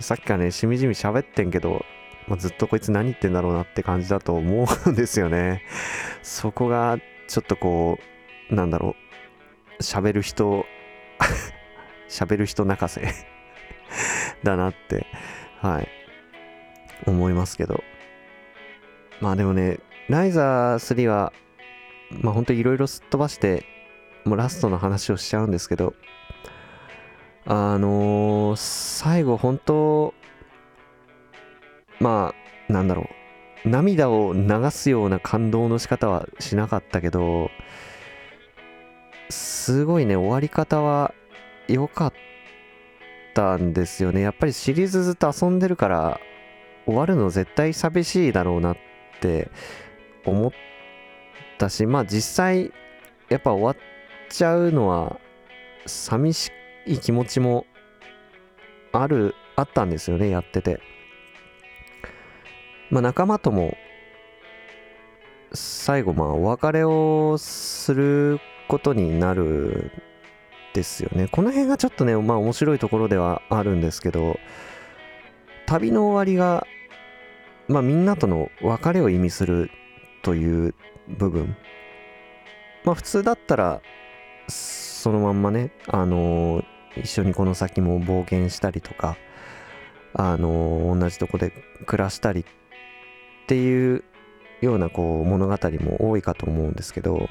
[0.00, 1.84] さっきからねしみじみ喋ってんけど、
[2.26, 5.62] ま、ずっとこいつ何言ってんだろうなって感じだと思うんですよね。
[6.22, 6.98] そこが
[7.28, 7.98] ちょっとこ
[8.50, 8.96] うなんだろ
[9.78, 10.66] う喋る人
[12.08, 13.02] 喋る人泣かせ
[14.42, 15.06] だなって
[15.60, 15.88] はい
[17.06, 17.84] 思いますけど。
[19.20, 19.78] まあでもね
[20.08, 21.32] ライザー3は
[22.10, 23.64] まあほんといろいろすっ飛ばして
[24.24, 25.94] もうラストの話をしちゃうんですけど
[27.46, 30.14] あのー、最後本当
[31.98, 32.34] ま
[32.68, 33.08] あなんだろ
[33.64, 37.50] う涙を流すような感動の仕方はしなかったけど
[39.28, 41.14] すごいね終わり方は
[41.68, 42.12] 良かっ
[43.34, 44.20] たんですよね。
[44.20, 46.20] やっぱりシリーズずっと遊んでるから
[46.86, 48.76] 終わるの絶対寂しいだろうなっ
[49.20, 49.50] て
[50.24, 50.52] 思っ
[51.58, 52.72] たしまあ実際
[53.28, 53.76] やっぱ終わっ
[54.30, 55.20] ちゃうのは
[55.86, 56.59] 寂しく
[56.90, 57.66] いい気持ちも
[58.92, 60.80] あるあったんですよねやってて。
[62.90, 63.76] まあ仲間とも
[65.52, 69.92] 最後まあお別れをすることになる
[70.74, 71.28] ですよね。
[71.30, 74.40] この辺がちょっとねまあ面白いところではあるんですけど
[75.66, 76.66] 旅の終わりが
[77.68, 79.70] まあみんなとの別れを意味する
[80.22, 80.74] という
[81.06, 81.56] 部分。
[82.82, 83.80] まあ普通だったら
[84.48, 86.64] そのまんまねあのー、
[86.96, 89.16] 一緒にこの先も冒険したりとか
[90.12, 91.52] あの、同じとこで
[91.86, 92.44] 暮らしたりっ
[93.46, 94.04] ていう
[94.60, 97.28] ようなこう物語も多いかと思うんですけど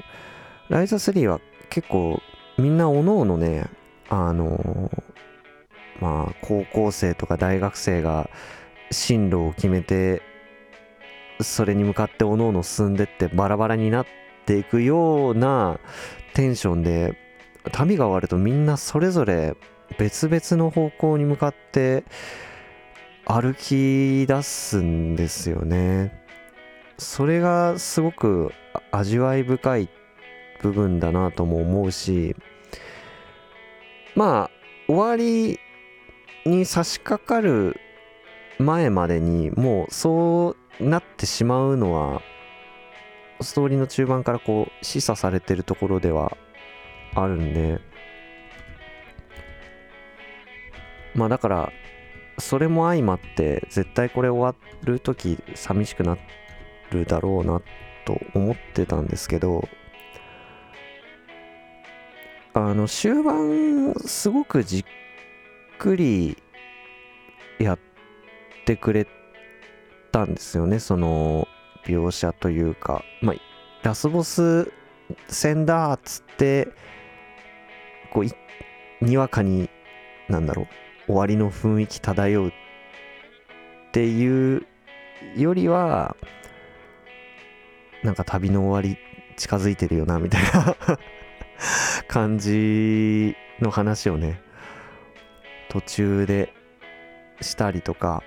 [0.68, 2.20] ライザ3は結構
[2.58, 3.66] みんなおのおのね
[4.08, 4.90] あの
[6.00, 8.28] まあ高校生とか大学生が
[8.90, 10.22] 進路を決めて
[11.40, 14.06] それに向かっておのおの進んでってバラバラになっ
[14.46, 15.78] ていくような
[16.34, 17.16] テンションで
[17.72, 19.56] 旅が終わるとみんなそれぞれ
[19.98, 22.04] 別々の方向に向かって
[23.26, 26.20] 歩き出すんですよね。
[26.98, 28.52] それがすごく
[28.90, 29.88] 味わい深い
[30.60, 32.36] 部分だなとも思うし
[34.14, 34.50] まあ
[34.86, 35.58] 終わり
[36.44, 37.80] に差し掛かる
[38.58, 42.20] 前までにもうそうなってしまうのは
[43.40, 46.36] ストーリーの中盤からこう示唆されてるところでは
[47.14, 47.80] あるんで。
[51.14, 51.72] まあだから
[52.38, 56.16] それも相まって絶対これ終わる時寂しくな
[56.90, 57.60] るだろうな
[58.04, 59.68] と思ってたんですけど
[62.54, 64.84] あの終盤すごくじっ
[65.78, 66.36] くり
[67.58, 67.78] やっ
[68.64, 69.06] てくれ
[70.12, 70.78] たんですよね。
[70.78, 71.46] その
[71.84, 73.04] 描写というか。
[73.22, 73.36] まあ
[73.82, 74.70] ラスボス
[75.28, 76.68] 戦だっつって
[78.10, 79.70] こうにわかに
[80.28, 80.66] なんだろう
[81.06, 82.52] 終わりの雰囲気漂うっ
[83.92, 84.66] ていう
[85.36, 86.16] よりは
[88.02, 88.98] なんか旅の終わり
[89.36, 90.76] 近づいてるよなみたいな
[92.08, 94.40] 感じの話をね
[95.68, 96.52] 途中で
[97.40, 98.22] したりとか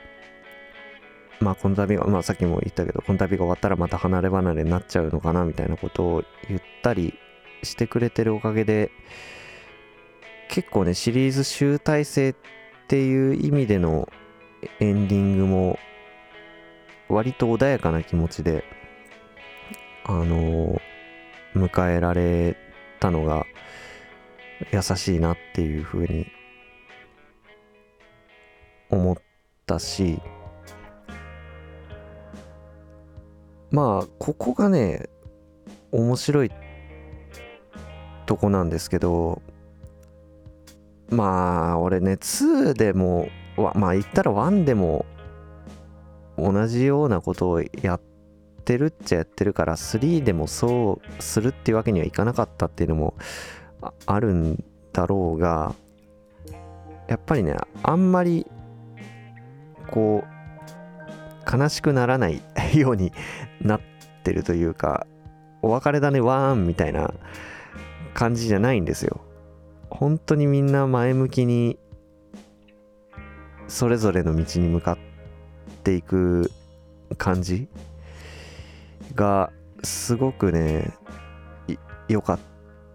[1.40, 7.18] まあこの旅がまあさっきも言ったけどこの旅が終わったらまた離れ離れになっちゃうのかなみたいなことを言ったり
[7.64, 8.92] してくれてるおかげで
[10.54, 12.36] 結構ねシリーズ集大成っ
[12.88, 14.08] ていう意味での
[14.80, 15.80] エンディングも
[17.10, 18.64] 割と穏やかな気持ちで
[20.06, 20.80] あの、
[21.56, 22.56] 迎えられ
[23.00, 23.48] たのが
[24.72, 26.28] 優しいなっていうふうに
[28.92, 29.18] 思っ
[29.66, 30.22] たし
[33.72, 35.10] まあここがね
[35.92, 36.52] 面白い
[38.28, 39.42] とこなんですけど
[41.14, 43.30] まあ俺ね2でも
[43.76, 45.06] まあ言ったら1でも
[46.38, 48.02] 同じようなことをやっ
[48.66, 53.14] てるっちゃやってるから3でもそうするっていうわけにはいかなかったっていうのも
[54.06, 55.76] あるんだろうが
[57.08, 58.48] やっぱりねあんまり
[59.92, 62.42] こう悲しくならない
[62.74, 63.12] ように
[63.62, 63.82] なっ
[64.24, 65.06] てるというか
[65.62, 67.14] お別れだねわーんみたいな
[68.14, 69.22] 感じじゃないんですよ。
[69.94, 71.78] 本当にみんな前向きに
[73.68, 74.98] それぞれの道に向かっ
[75.84, 76.52] ていく
[77.18, 77.68] 感じ
[79.14, 79.52] が
[79.84, 80.92] すごくね
[82.08, 82.40] 良かっ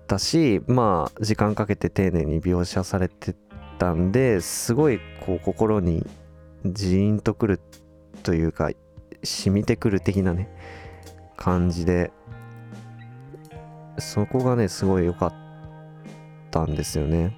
[0.08, 3.36] たしまあ時間かけて丁寧に描写されて
[3.78, 6.04] たんですごいこう心に
[6.66, 7.60] ジーンとくる
[8.24, 8.70] というか
[9.22, 10.48] 染みてくる的なね
[11.36, 12.10] 感じで
[13.98, 15.47] そこがねすごい良かった。
[16.50, 17.36] たんですよね。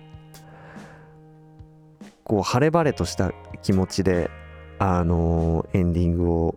[2.25, 3.33] こう晴れ晴れとした
[3.63, 4.31] 気持ちで
[4.79, 6.55] あのー、エンディングを、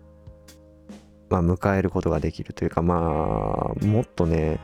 [1.29, 4.59] まあ、迎えることができるというかまあもっとね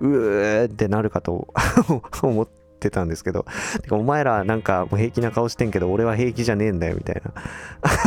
[0.00, 1.48] うーってなるかと
[2.22, 2.48] 思っ
[2.78, 3.44] てたんですけど
[3.82, 7.32] てかお前らなんかもう平気な顔してんけど俺は平気じゃねえんだよみたいな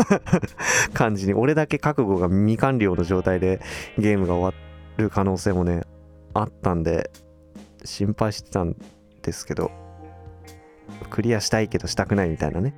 [0.93, 3.59] 感じに俺だけ覚悟が未完了の状態で
[3.97, 4.63] ゲームが終わ
[4.97, 5.81] る可能性もね
[6.33, 7.11] あったんで
[7.83, 8.75] 心配してたん
[9.21, 9.71] ですけど
[11.09, 12.73] クリアしたいけどしたくないみたいなね。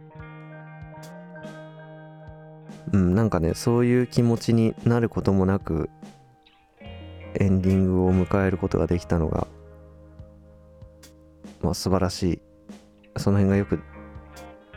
[2.93, 5.89] うんなんかねそういう気持ちになることもなく
[7.35, 9.47] エンディングを迎えることができたのが
[11.61, 12.41] まあ素晴らしい。
[13.17, 13.81] その辺がよく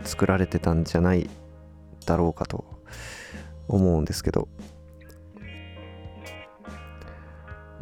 [0.02, 1.30] 作られてたんじゃない
[2.04, 2.64] だろうかと
[3.68, 4.48] 思うんですけど。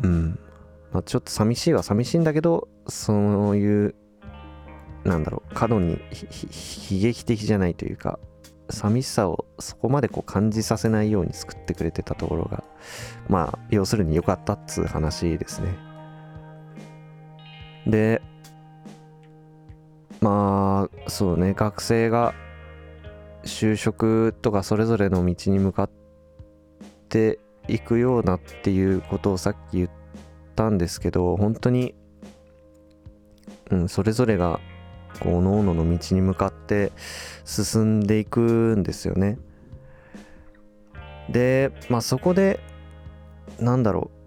[0.03, 0.39] うん。
[0.93, 3.95] まあちょっと寂しいは寂しいんだけどそういう
[5.05, 5.99] なんだろう過度に悲
[7.01, 8.19] 劇的じゃないというか
[8.71, 12.65] 寂しさをそこまでこう感じさせないように作ってくれてたところが
[13.29, 15.77] まあ要するに良かったっつう話ですね。
[17.87, 18.23] で
[20.21, 22.33] まあそうね学生が
[23.45, 25.91] 就職とかそれぞれの道に向かっ
[27.09, 30.02] ていくようなっていうことをさっき言った
[30.55, 31.95] たんですけど本当に、
[33.71, 34.61] うん、それぞれが
[35.21, 36.93] こう各々の道に向かって
[37.45, 38.41] 進んでいく
[38.77, 39.39] んですよね。
[41.29, 42.61] でまあそこで
[43.61, 44.23] なんだろう。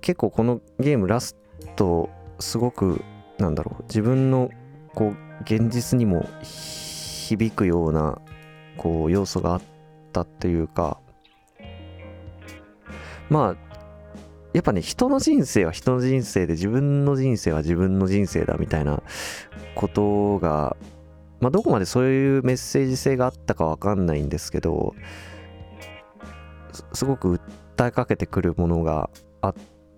[0.00, 1.36] 結構このゲームラス
[1.76, 3.02] トすごく
[3.38, 3.82] なんだろう。
[3.84, 4.50] 自分の
[4.94, 8.18] こう現実にも響くような
[8.76, 9.62] こう要素があっ
[10.12, 10.98] たっていうか。
[13.30, 13.71] まあ
[14.52, 19.02] やっぱね人の人生は人の人生で自分の人生は自分の人生だみたいな
[19.74, 20.76] ことが
[21.40, 24.94] まあどこまでそういうメッセージ性があったかわかんないんですけど
[26.92, 27.40] すごく
[27.76, 29.54] 訴えかけてくるものがあっ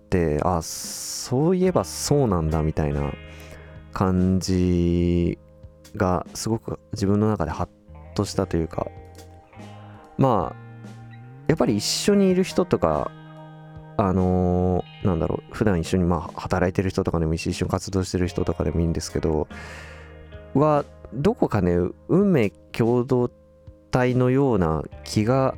[0.09, 3.13] てあそういえばそうなんだみたいな
[3.93, 5.37] 感じ
[5.95, 7.69] がすごく自分の中でハッ
[8.13, 8.87] としたというか
[10.17, 10.65] まあ
[11.47, 13.11] やっぱり一緒にいる人とか
[13.97, 19.47] あのー、なんだろう普段一緒にまあ働いてる人とかでもいいし一緒に活動してる人とかでもいいんですけど
[20.53, 21.77] はどこかね
[22.07, 23.29] 運命共同
[23.91, 25.55] 体のような気が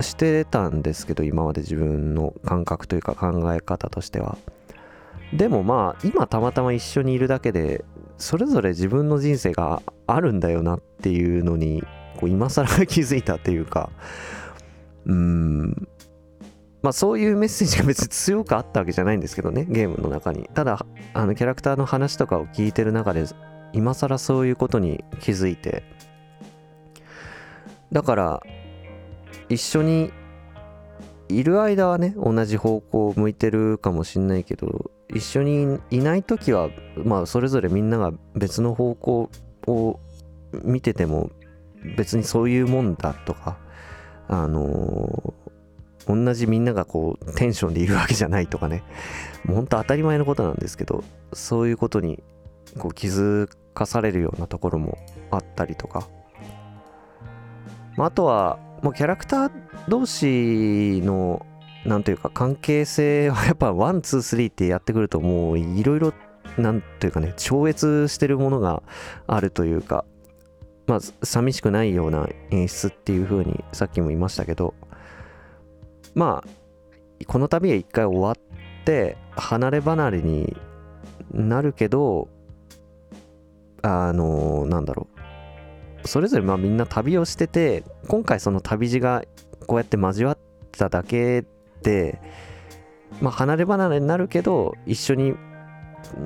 [0.00, 4.38] してたんですけど今まで自分の感覚というか考え方としては。
[5.32, 7.84] でもまあ今たまたま一緒にいるだけで
[8.18, 11.82] それぞれ自分の人生があるんだよなっていうのに
[12.16, 13.90] こう今更気づいたっていうか。
[15.06, 15.88] うーん。
[16.82, 20.48] まあそういうメッセージが別に強くあったわけじゃないんですけどねゲームの中に。
[20.52, 23.24] ただあのキャラクターの話とかを聞いてる中で
[23.72, 25.84] 今更そういうことに気づいて。
[27.92, 28.42] だから
[29.48, 30.12] 一緒に
[31.28, 36.70] いる間はね同じ方向を向いてるかもしんないけど一緒にいない時は
[37.04, 39.30] まあそれぞれみんなが別の方向
[39.66, 40.00] を
[40.62, 41.30] 見てても
[41.96, 43.58] 別にそういうもんだとか
[44.28, 45.34] あの、
[46.06, 48.82] 同じみんながこうテンションでいるわけじゃないとかね。
[49.44, 52.22] もうほんと当たり前のことなんですけどそういうことに
[52.78, 54.98] こう気づかされるようなところも
[55.30, 56.08] あったりとか、
[57.96, 59.52] まあ、あとはもうキャラクター
[59.88, 61.44] 同士の
[61.84, 66.12] なんというか関係性はやっぱ one two three ってやってくるともういろいろ
[66.58, 68.82] なんというかね超越してるものが
[69.26, 70.04] あるというか
[70.86, 74.74] まあ寂しくないような演出っていう風にさっきも言いましたけど
[76.14, 80.56] まあこの旅は一回終わって離れ離れに
[81.32, 82.28] なるけど
[83.82, 85.08] あのなんだろ
[86.04, 86.08] う。
[86.08, 89.22] それぞれまあみんな旅をしてて今回その旅路が
[89.66, 90.38] こうやって交わっ
[90.72, 91.44] ただけ
[91.82, 92.20] で
[93.20, 95.34] まあ離れ離れになるけど一緒に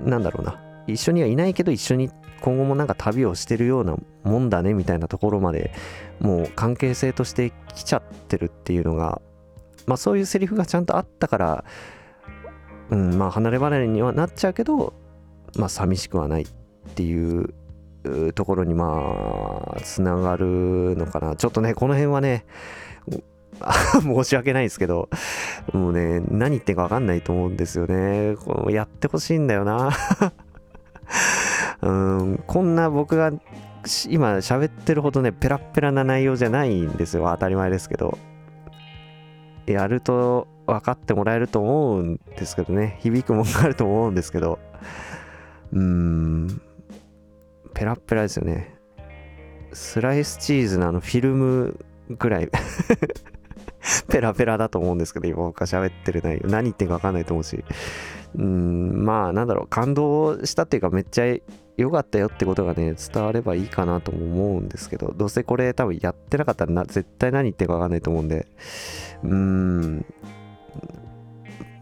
[0.05, 0.62] なんだろうな。
[0.87, 2.11] 一緒にはいないけど一緒に
[2.41, 5.72] 今後もなんか旅をしてるようなもんだねみたいなところまで
[6.20, 9.20] もう関係性として来ちゃってるっていうのが
[9.87, 11.64] まあそういうセリフがちゃんとあったから
[12.91, 14.95] うんまあ離れ離れにはなっちゃうけど
[15.57, 16.47] まあ寂しくはないっ
[16.95, 17.55] ていう
[18.34, 21.37] ところにまあつながるのかな。
[21.37, 22.45] ちょっとねこの辺はね
[24.03, 25.09] 申し訳ないですけど
[25.72, 28.37] もうね何言ってんか分かんないと思うんですよね。
[28.37, 29.91] このやってほしいんだよな。
[31.82, 33.32] うんこんな僕が
[34.09, 37.28] 今喋ってるほどねペラペラな内容じゃないんですよ。
[37.32, 38.18] 当たり前ですけど。
[39.72, 42.98] やると分かってもらえると思うんですけどね。
[43.00, 44.58] 響くもんがあると思うんですけど。
[45.72, 46.60] うーん。
[47.74, 48.74] ペラペラですよね。
[49.72, 52.48] スライスチーズのあのフィルムぐらい。
[54.08, 56.48] ペラペラだと思うんですけど今僕が喋ってる内容。
[56.48, 57.64] 何言ってるか分かんないと思うし。
[58.36, 59.04] うん。
[59.04, 59.66] まあなんだろう。
[59.68, 61.36] 感動したっていうかめっちゃ
[61.77, 68.47] 良かったよってことがね伝わればいいかなとも思うんですけどどうせこれ多分やってなかったらな絶対何言ってるか分かんないと思うんで。
[69.22, 70.07] うーん。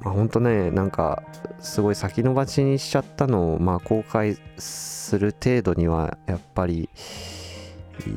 [0.00, 1.22] まあ、ほんとねなんか
[1.60, 6.90] すごい先延ばしにしちゃったのをまあ公開する程度にはやっぱり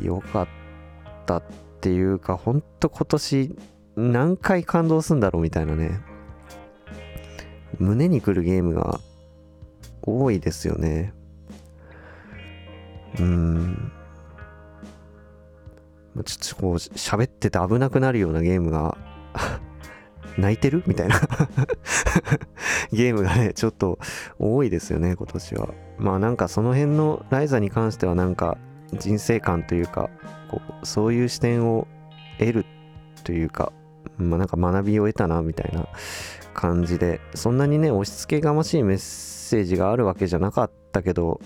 [0.03, 0.47] 良かっ
[1.25, 1.43] たっ
[1.79, 3.55] ていうかほんと今年
[3.95, 6.01] 何回感動するんだろうみたいなね。
[7.79, 8.99] 胸にくるゲームが
[10.01, 11.13] 多いですよね。
[13.19, 13.91] うん。
[16.25, 18.97] ちょっとこう喋ってて危なくなるようなゲームが
[20.37, 20.83] 泣いてる？
[20.87, 21.19] みたいな。
[22.91, 23.99] ゲームがねちょっと
[24.39, 25.69] 多いですよね今年は。
[25.97, 28.57] まあなんかその辺のライザに関してはなんか
[28.93, 30.09] 人生観というか
[30.49, 31.87] こうそういう視点を
[32.39, 32.65] 得る
[33.23, 33.73] というか
[34.17, 35.87] まあなんか学びを得たなみたいな
[36.53, 41.39] 感じでそんなにね押し付けがましいメッセージがあるわけじゃなかったけど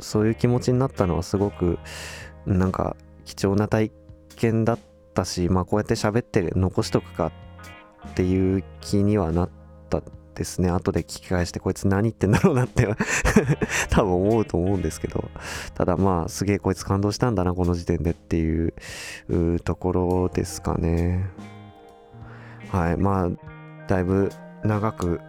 [0.00, 1.78] そういう気持ちになったのはすごく
[2.46, 3.90] なんか貴重な体
[4.36, 4.78] 験だっ
[5.14, 7.32] たしまあこうやって喋って残しとくか
[8.08, 9.50] っていう気にはなっ
[9.90, 10.02] た
[10.34, 10.68] ですね。
[10.68, 12.86] 後で聞き返してこいつ何言ってんだろうなって
[13.90, 15.30] 多分思うと思うんですけど。
[15.74, 18.74] ただまあすげえこいつ感動したんだなこの時点でっていう
[19.64, 21.26] ところですかね。
[22.70, 22.96] はい。
[22.96, 23.30] まあ
[23.88, 24.30] だいぶ
[24.62, 25.20] 長く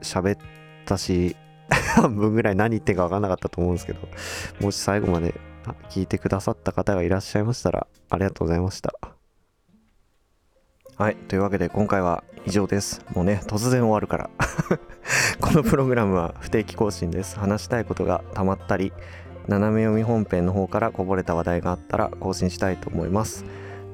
[0.00, 0.38] 喋っ
[0.86, 1.36] たし
[1.70, 4.00] 半分ぐらい何言ってんか分かんなかったと思うんですけど
[4.60, 5.34] もし最後まで
[5.90, 8.94] 聞いてくださった方がいらっしゃいましたらありがとうございました。
[10.96, 13.04] はいというわけで今回は以上です。
[13.14, 14.30] もうね突然終わるから。
[15.40, 17.38] このプログラムは不定期更新です。
[17.38, 18.92] 話したいことがたまったり
[19.48, 23.44] 斜め読み本編の方からこぼれた話題があったら更新したいと思います。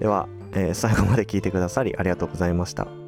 [0.01, 3.06] では、えー、最後まで聞いてくださりありがとうございました。